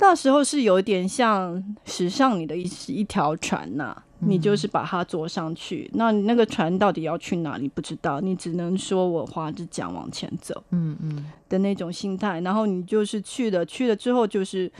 [0.00, 4.02] 到时候是有点像时尚你的一一条船呐。
[4.22, 12.38] 你就是把它坐上去，那你那个船到底要去哪里不知道，你只能说我划着桨往前走，嗯嗯的那种心态。
[12.42, 14.70] 然后你就是去了，去了之后就是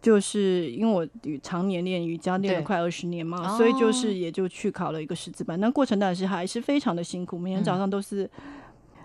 [0.00, 1.06] 就是因为我
[1.42, 5.60] 常年练瑜伽练了快二十年嘛，所以就是也就去考了一个识字班。
[5.60, 8.30] 那过程当然是还是非常的辛苦，每天早上都是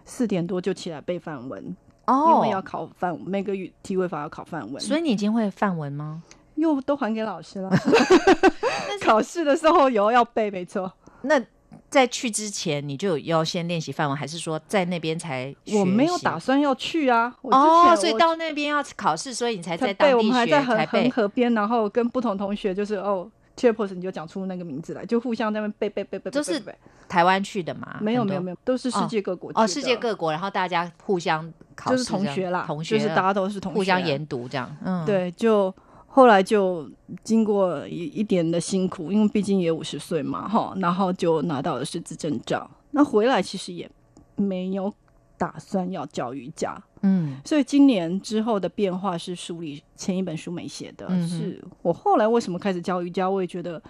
[0.06, 4.80] 四点多就起来背范文哦，因为要考范每个语体位法要考范文。
[4.82, 6.22] 所以你已经会范文吗？
[6.56, 7.70] 又都还给老师了。
[9.02, 10.92] 考试的时候有要背，没错。
[11.24, 11.42] 那
[11.90, 15.56] 在去之前，你就要先练习范文，还是说在那边才？
[15.74, 17.36] 我没有打算要去啊。
[17.42, 20.18] 哦，所以到那边要考试，所以你才在当地学。
[20.18, 26.32] 我们还在横横河边，然后跟不同同学就是哦 c h e p o s 你就讲出那个名字来，就互相在那边背背背背。
[26.32, 26.62] 都是
[27.08, 27.98] 台湾去的嘛？
[28.02, 34.76] 没有没有没有，都是世界各国哦，世界各国，然后大家互相考就是同学啦，同学就是大家都是同学，互相研读这样。
[34.84, 35.74] 嗯，对，就。
[36.16, 36.88] 后来就
[37.24, 42.70] 经过一一点的辛苦，因为毕竟也五十岁嘛，哈，然后就拿到了师资证照。
[42.92, 43.90] 那回来其实也
[44.36, 44.94] 没有
[45.40, 53.82] 打算要教瑜伽，嗯，所以今年之后的变化是书里前一本书没写的，是我后来为什么开始教瑜伽，我也觉得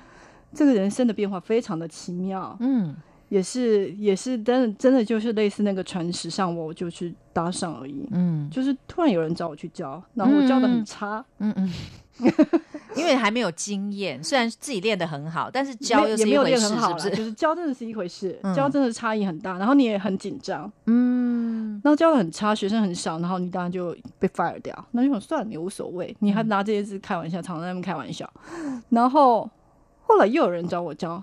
[0.54, 2.96] 这个人生的变化非常的奇妙，嗯。
[3.30, 8.08] 也是也是真的真的就是类似那个传时上我就去搭上而已。
[8.12, 11.26] 嗯，就是突然有人找我去教，然后我教的很差。
[11.40, 11.74] 嗯嗯。
[12.96, 17.10] 因为还没有经验，虽然自己练得很好，但是教又是一回事，是不是？
[17.10, 28.32] 就是教真的是一回事，教真的差异很大，然后你也很紧张，嗯，然后教的很差，学生很少，然后你当然就被 fire 掉，那就想算了，你无所谓，你还拿这些字开玩笑，常常在那边开玩笑，
[28.90, 29.50] 然后
[30.04, 31.22] 后来又有人找我教，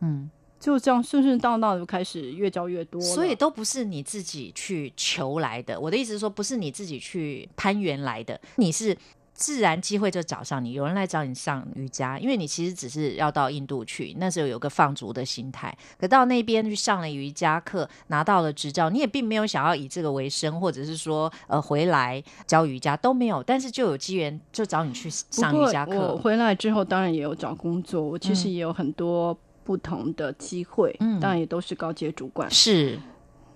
[0.00, 0.28] 嗯，
[0.58, 5.78] 就这样顺顺当当就开始越教越多，所以都不是你自己去求来的。
[5.78, 8.96] 我的意思是说，不是你自己去攀援来的，你是。
[9.42, 15.76] 自然机会就找上你，有人来找你上瑜伽，因为你其实只是要到印度去，那时候有个放逐的心态。
[15.98, 23.42] 可到那边去上了瑜伽课，拿到了执照，你也并没有想要以这个为生，或者是说呃回来教瑜伽都没有。
[23.42, 26.16] 但是就有机缘就找你去上瑜伽课。
[26.18, 32.96] 回来之后当然也有找工作，我其实也有很多不同的机会，嗯，当然也都是高阶主管是。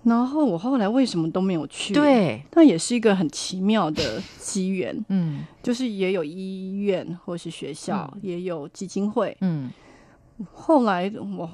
[0.07, 1.93] 然后我后来为什么都没有去？
[1.93, 4.97] 对，那也是一个很奇妙的机缘。
[5.09, 9.35] 嗯，就是也有医院或是学校，也有基金会。
[9.41, 9.69] 嗯，
[10.53, 11.49] 后来我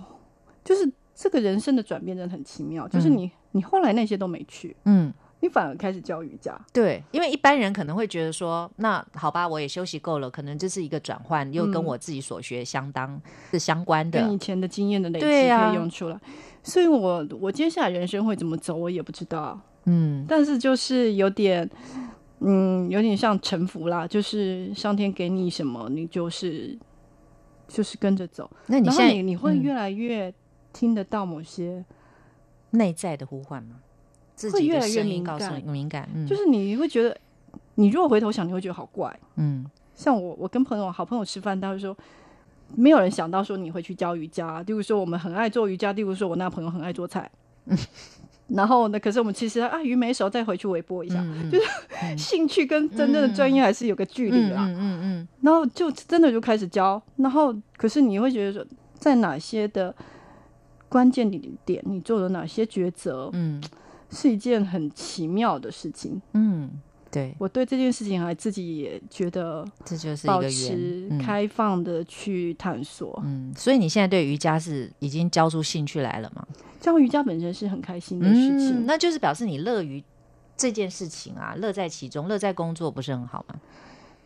[0.63, 2.87] 就是这个人生的转变真的很奇妙。
[2.87, 6.55] 就是你，你后来那些都没去，嗯，你反而开始教瑜伽。
[6.71, 16.19] 对，因为一般人可能会觉得说，那好吧，我也休息够了，可能这是一个转换，又跟我自己所学相当是相关的，跟以前的经验的累积可以用出来。
[16.63, 19.59] 所以，我我接下来人生会怎么走，我也不知道。
[19.85, 21.69] 嗯，但是就是有点，
[22.39, 26.77] 嗯，有点像臣服啦，就是上天给你什么，你就是
[27.67, 28.49] 就是跟着走。
[28.67, 30.33] 那你现在你会越来越
[30.71, 31.83] 听得到某些
[32.71, 33.75] 内在的呼唤吗？
[34.51, 36.09] 会越来越敏感，敏感。
[36.15, 37.17] 嗯，就是你会觉得，
[37.75, 39.19] 你如果回头想，你会觉得好怪。
[39.35, 41.95] 嗯，像我，我跟朋友好朋友吃饭，他会说。
[42.75, 47.29] 没有人想到说你会去教瑜伽，例如说我们很爱做瑜伽，例如说我那朋友很爱做菜，
[48.49, 54.55] 然后呢，可是我们其实啊鱼没熟再回去微波一下，就是兴趣跟真正的专业还是有个距离的。
[54.57, 55.27] 嗯嗯嗯。
[55.41, 58.65] 然后就真的就开始教，然后可是你会觉得说，
[58.95, 59.95] 在哪些的
[60.89, 61.29] 关键
[61.65, 63.63] 点，你做了哪些抉择，嗯，
[64.09, 66.69] 是一件很奇妙的事情，嗯。
[67.13, 73.21] 对我对这件事情还自己也觉得，这就是保持开放的去探索。
[73.23, 76.43] 嗯，所以你现在对瑜伽是已经教出兴趣来了吗？
[76.81, 80.03] 教瑜伽本身是很开心的事情，那就是表示你乐于
[80.57, 83.55] 这件事情啊，乐在其中，乐在工作不是很好吗？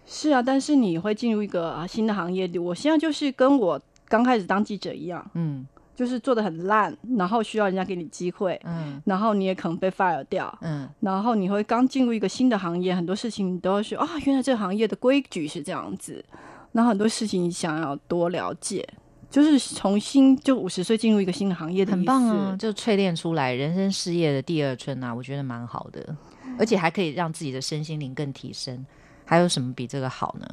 [0.05, 5.67] 是啊，但是你会进入一个啊新的行业里，我现在就是跟我刚开始当记者一样，嗯。
[5.97, 16.23] 就是做的很烂，然后需要人家给你机会，嗯，然后你也可能被 fire 掉，嗯，然后你会刚进入一个新的行业，很多事情你都要说啊，原来这个行业的规矩是这样子，
[16.71, 18.87] 然后很多事情你想要多了解，
[19.31, 26.15] 就是重新就五十岁进入一个新的行业的很棒啊，就淬炼出来人生事业的第二春啊，我觉得蛮好的，
[26.59, 28.85] 而且还可以让自己的身心灵更提升，
[29.25, 30.47] 还有什么比这个好呢？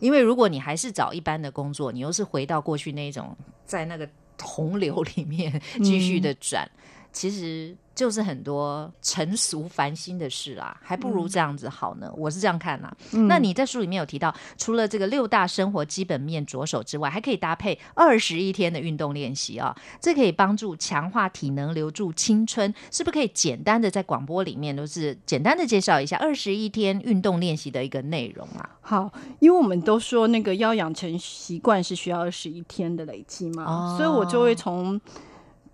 [0.00, 4.06] 因为如果你还是找一般的工作，你又是回到过去那种在那个。
[4.42, 6.68] 洪流里面 继续的转，
[7.16, 12.12] 其实就是很多成熟烦心的事啊，还不如这样子好呢。
[12.14, 12.94] 我是这样看呐。
[13.26, 22.66] 那你在书里面有提到，除了这个六大生活基本面着手之外，还可以搭配二十一天的运动练习啊，这可以帮助强化体能，留住青春。
[22.90, 28.76] 是不是可以简单的在广播里面都是简单的介绍一下二十一天运动练习的一个内容啊？
[28.82, 35.00] 好，因为我们都说那个要养成习惯是需要二十一天的累积嘛，所以我就会从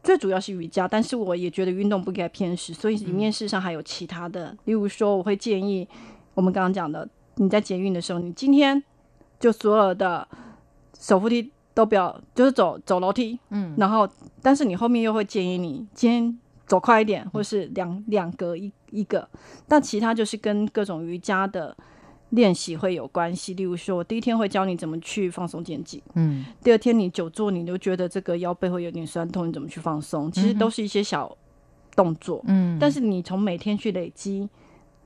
[0.03, 5.87] 最主要是瑜伽，但是我也觉得运动不该偏食，所以里面事实上还有其他的，例如说我会建议
[6.35, 8.83] 我们刚刚讲的，你在捷运的时候，你今天
[9.39, 10.27] 就所有的
[10.99, 14.09] 手扶梯都不要，就是走走楼梯，嗯，然后
[14.43, 19.29] 但是你后面又会建议你今天走快一点，或是两两格一一个，
[19.69, 21.77] 但其他就是跟各种瑜伽的。
[22.33, 30.33] 练习会有关系，例如说，我第一天会教你怎么去放松肩颈，嗯，第二天你久坐，你就觉得这个腰背会有点酸痛，你怎么去放松？
[30.33, 31.37] 其实都是一些小
[31.95, 34.49] 动作，嗯，但是你从每天去累积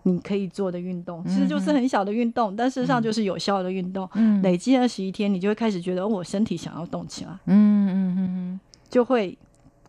[0.04, 4.08] 你可以做的运动，其实就是很小的运动，但事实上就是有效的运动。
[4.14, 9.36] 嗯，累积二十一天，你就会开始觉得我身体想要动起来，嗯嗯嗯，就会。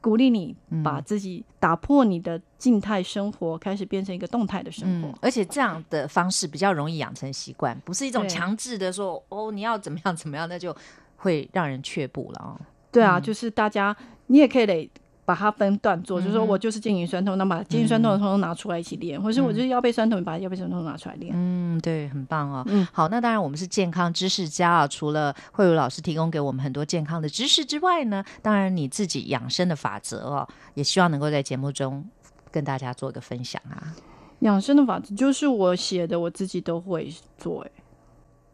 [0.08, 5.14] 鼓励你把自己打破你的静态生活，开始变成一个动态的生活。
[5.22, 10.74] 而且这样的方式比较容易养成习惯，不是一种强制的说哦，你要怎么样怎么样，那就
[11.18, 12.56] 会让人却步了啊。
[12.90, 13.94] 对啊，就是大家
[14.28, 14.90] 你也可以累
[15.28, 21.34] 把它分段做，就是说我就是肩颈酸痛，那把肩颈酸痛的痛拿出来一起练，或是我就是腰背酸痛，把腰背酸痛拿出来练。
[21.36, 22.64] 嗯，对，很棒哦。
[22.68, 32.06] 嗯，好，那当然我们是健康知识家啊，除了慧茹老师提供给我们很多健康的知识之外呢，当然你自己养生的法则哦，也希望能够在节目中
[32.50, 33.94] 跟大家做一个分享啊。
[34.40, 37.68] 养生的法则就是我写的，我自己都会做，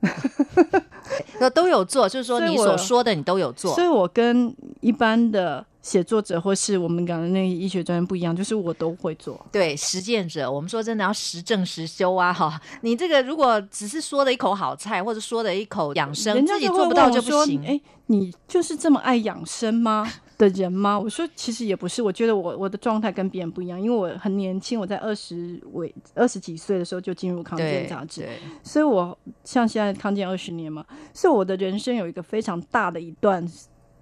[0.01, 0.09] 哎。
[1.39, 9.45] 都都有做，就是说你所说的你都有做，所以我跟一般的写作者或是我们讲的那个医学专业不一样，就是我都会做。
[9.51, 12.33] 对，实践者，我们说真的要实证实修啊！
[12.33, 17.63] 哈，你这个如果只是说的一口好菜，或者说的一口养生，自己做不到就不行。
[17.67, 20.09] 哎，你就是这么爱养生吗？
[20.35, 20.99] 的人吗？
[20.99, 28.27] 我说其实也不是，我觉得我我的状态跟别人不一样，因为我很年轻，我在二十尾二十几岁的时候就进入康健杂志，
[28.63, 33.45] 所以我像现在康健二十年嘛，所以我的人生有一个非常大的一段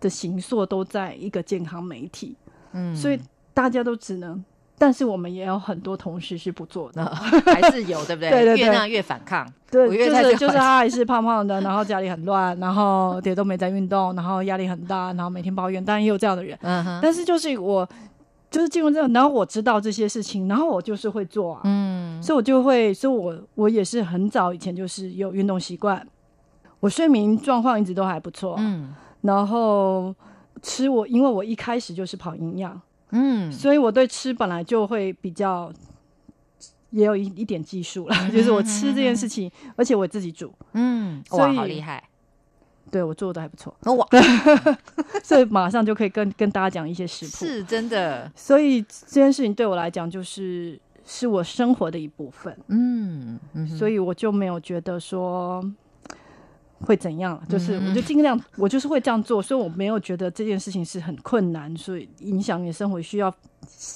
[0.02, 2.36] 的形塑都在一个健康媒体，
[2.74, 3.18] 嗯，所以
[3.54, 4.44] 大家都只能。
[4.78, 8.32] 但是我们也有很多同事是不做的，还是有，对不对？
[8.34, 9.48] 对对对，越那样越反抗。
[9.70, 15.86] 对，就是就是他还是胖胖的，然后家里很乱，然后 也都没在运动，然后压力很大，然后每天抱怨。
[15.86, 17.00] 当然也有这样的人，嗯哼。
[17.00, 17.88] 但是就是我，
[18.50, 22.20] 就是进入这个，然后我知道这些事情，然后我就是会做啊，嗯。
[22.24, 26.04] 所以我就会，所以我我也是很早以前就是有运动习惯，
[26.80, 28.96] 我睡眠状况一直都还不错，嗯。
[29.22, 30.14] 然后
[30.62, 32.80] 吃我，因为我一开始就是跑营养。
[33.14, 35.70] 嗯，所以我对吃本来就会比较，
[36.92, 42.02] 也有一一点技术了， 就是我吃这件事情，而且我自己煮，嗯，哇，好厉害，
[42.90, 44.08] 对我做的还不错，哇，
[45.22, 53.38] 所以马上就可以跟跟大家讲一些食谱，是真的，所以这件事情对我来讲就是是我生活的一部分，嗯，
[53.78, 55.62] 所以我就没有觉得说。
[56.86, 57.42] 会怎样？
[57.48, 63.34] 就是我就尽量，我就是会这样做，所以我没有觉得这件事情是很困难，所以影响你的生活需要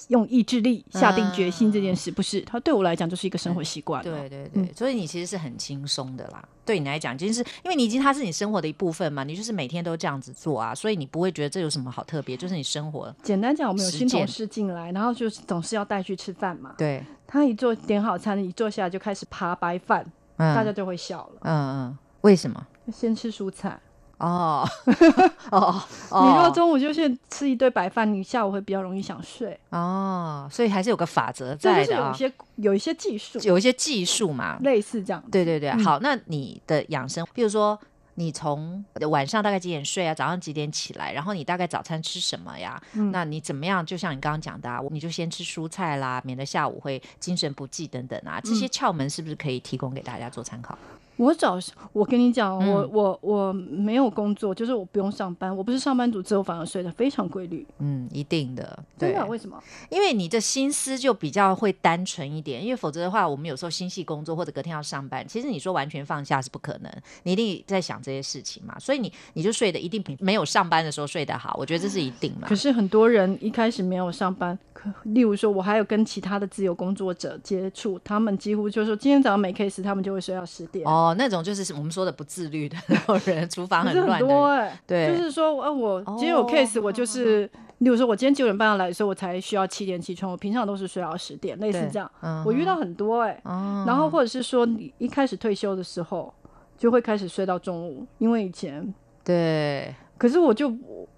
[0.10, 2.42] 用意志力下定决心这件事，不是？
[2.42, 4.04] 它对我来讲就是一个生活习惯。
[4.04, 6.44] 对对对，所以你其实是很轻松的啦。
[6.66, 13.16] 对你来讲，其实是因为你已经它是你生活的一部分嘛，你就是每天都这样子做啊，所以你不会觉得这有什么好特别，就是你生活。
[13.22, 16.74] 简单讲，我们有新同事进来，然后就是总是要带去吃饭嘛。
[16.78, 20.04] 对，他一坐点好餐，一坐下来就开始扒白饭，
[20.38, 21.42] 大家就会笑了。
[21.42, 22.66] 嗯嗯，为什么？
[22.92, 23.80] 先吃蔬菜
[24.18, 24.68] 哦
[25.52, 30.48] 哦，你如果中午就先吃一堆白饭，你下午会比较容易想睡哦。
[30.52, 35.24] 所以还是有个法则在的啊，有一些有一些技术，有一些技术嘛，类似这样。
[35.32, 37.78] 对对对，好，那你的养生，比如说
[38.16, 40.14] 你从晚上大概几点睡啊？
[40.16, 41.12] 早上几点起来？
[41.14, 42.82] 然后你大概早餐吃什么呀？
[43.12, 43.86] 那你怎么样？
[43.86, 48.40] 就像你刚刚讲的，啊，你就先吃蔬菜啦，免得下午会精神不济等等啊。
[48.42, 50.78] 这些窍门是不是可以提供给大家做参考？
[51.18, 51.58] 我早，
[51.94, 57.66] 我跟你讲，我我我没有工作，就是我不用上班，我不是上班族，之后反而睡得非常规律。
[57.80, 59.58] 嗯，一定的，对啊，为什么？
[59.90, 66.92] 因为你的心思就比较会单纯一点，因为否则的话，我们有时候心系工作或者隔天要上班，其实你说完全放下是不可能，
[67.24, 72.48] 你一定在想这些事情嘛，所以你你就睡得一定比没有上班的时候睡得好，我觉得这是一定的。
[72.48, 80.86] 可是很多人一开始没有上班，可例如说我还有跟其他的自由工作者接触，他们几乎就是说今天早上没 case，他们就会睡到十点。
[80.88, 84.72] 哦，那种就是我们说的不自律的那种人，厨房很乱的。
[84.88, 90.32] 对，就是说，呃，我今天有 case，我就是，例如说，我今天九点半要来的时候，我才需要七点起床。
[90.32, 92.10] 我平常都是睡到十点，类似这样。
[92.46, 93.40] 我遇到很多哎，
[93.86, 96.34] 然后或者是说，你一开始退休的时候，
[96.78, 98.94] 就会开始睡到中午，因为以前
[99.24, 100.74] 对，可是我就。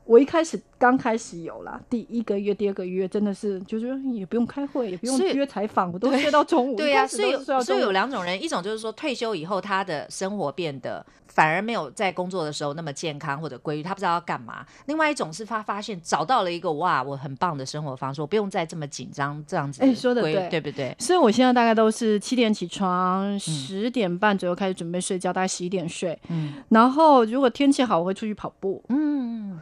[0.08, 6.78] 我一开始刚开始有啦，第一个月、第二个月真的是，就是也不用开会，也不用约采访，我都睡到中午。
[6.78, 14.66] 对呀，所以所以有两种人，一种就是说退休以后他的生活变得反而没有在工作的时候那么健康或者规律，他不知道要干嘛。
[14.86, 19.84] 另外一种是他发现找到了一个哇，我很棒的生活方式，我不用再这么紧张这样子。
[19.84, 20.96] 哎，说的对，对不对？
[21.00, 26.18] 所以我现在大概都是七点起床，十点半左右开始准备睡觉，大概十一点睡。
[26.30, 28.82] 嗯，然后如果天气好，我会出去跑步。
[28.88, 29.60] 嗯。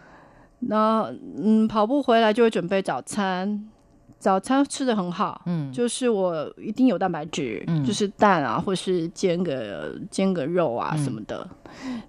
[0.68, 3.70] 那嗯，跑步回来就会准备早餐，
[4.18, 11.48] 早餐吃的很好，嗯，就是我一定有蛋白质，嗯，就是蛋啊，或是煎个煎个肉啊什么的。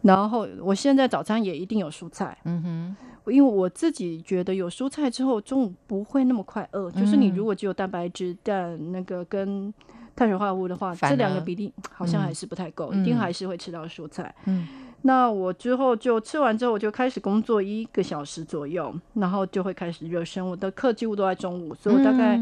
[0.02, 9.72] 然后我现在早餐也一定有蔬菜，嗯哼，因为我自己觉得有蔬菜之后中午不会那么快饿，就是你如果只有蛋白质、蛋那个跟
[10.14, 14.66] 碳水化合物的话，这两个比例好像还是不太够，一定还是会吃到蔬菜，嗯。
[15.06, 20.44] 那我之后就吃完之后，我就开始工作一个小时左右，然后就会开始热身。
[20.44, 22.40] 我的课几乎都在中午，所以我大概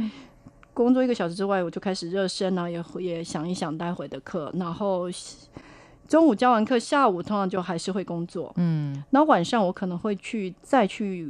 [0.72, 4.50] 工作一个小时之外，我就开始热身然后，也也想一想待会的课。
[4.54, 5.10] 然后
[6.08, 8.50] 中午教完课，下午通常就还是会工作。
[8.56, 11.28] 嗯，然后晚上我可能会去再去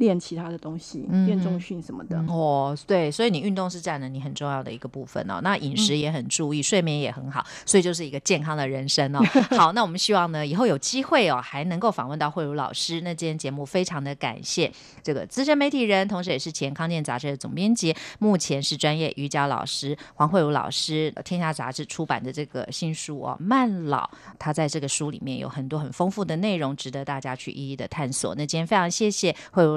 [0.00, 2.18] 练其他的东西，练重训什么的。
[2.26, 5.40] 哦，对，所以你运动是占了你很重要的一个部分哦。
[5.42, 9.20] 那饮食也很注意，睡眠也很好，所以就是一个健康的人生哦。
[9.56, 13.02] 好，那我们希望呢，以后有机会哦，还能够访问到慧茹老师。
[13.02, 14.72] 那今天节目非常的感谢
[15.02, 24.04] 这个资深媒体人，同时也是前康健杂志的总编辑，目前是专业瑜伽老师黄慧茹老师，天下杂志出版的这个新书哦《慢老》，
[24.38, 28.34] 他在这个书里面有很多很丰富的内容，值得大家去一一的探索。
[28.34, 29.76] 那今天非常谢谢慧茹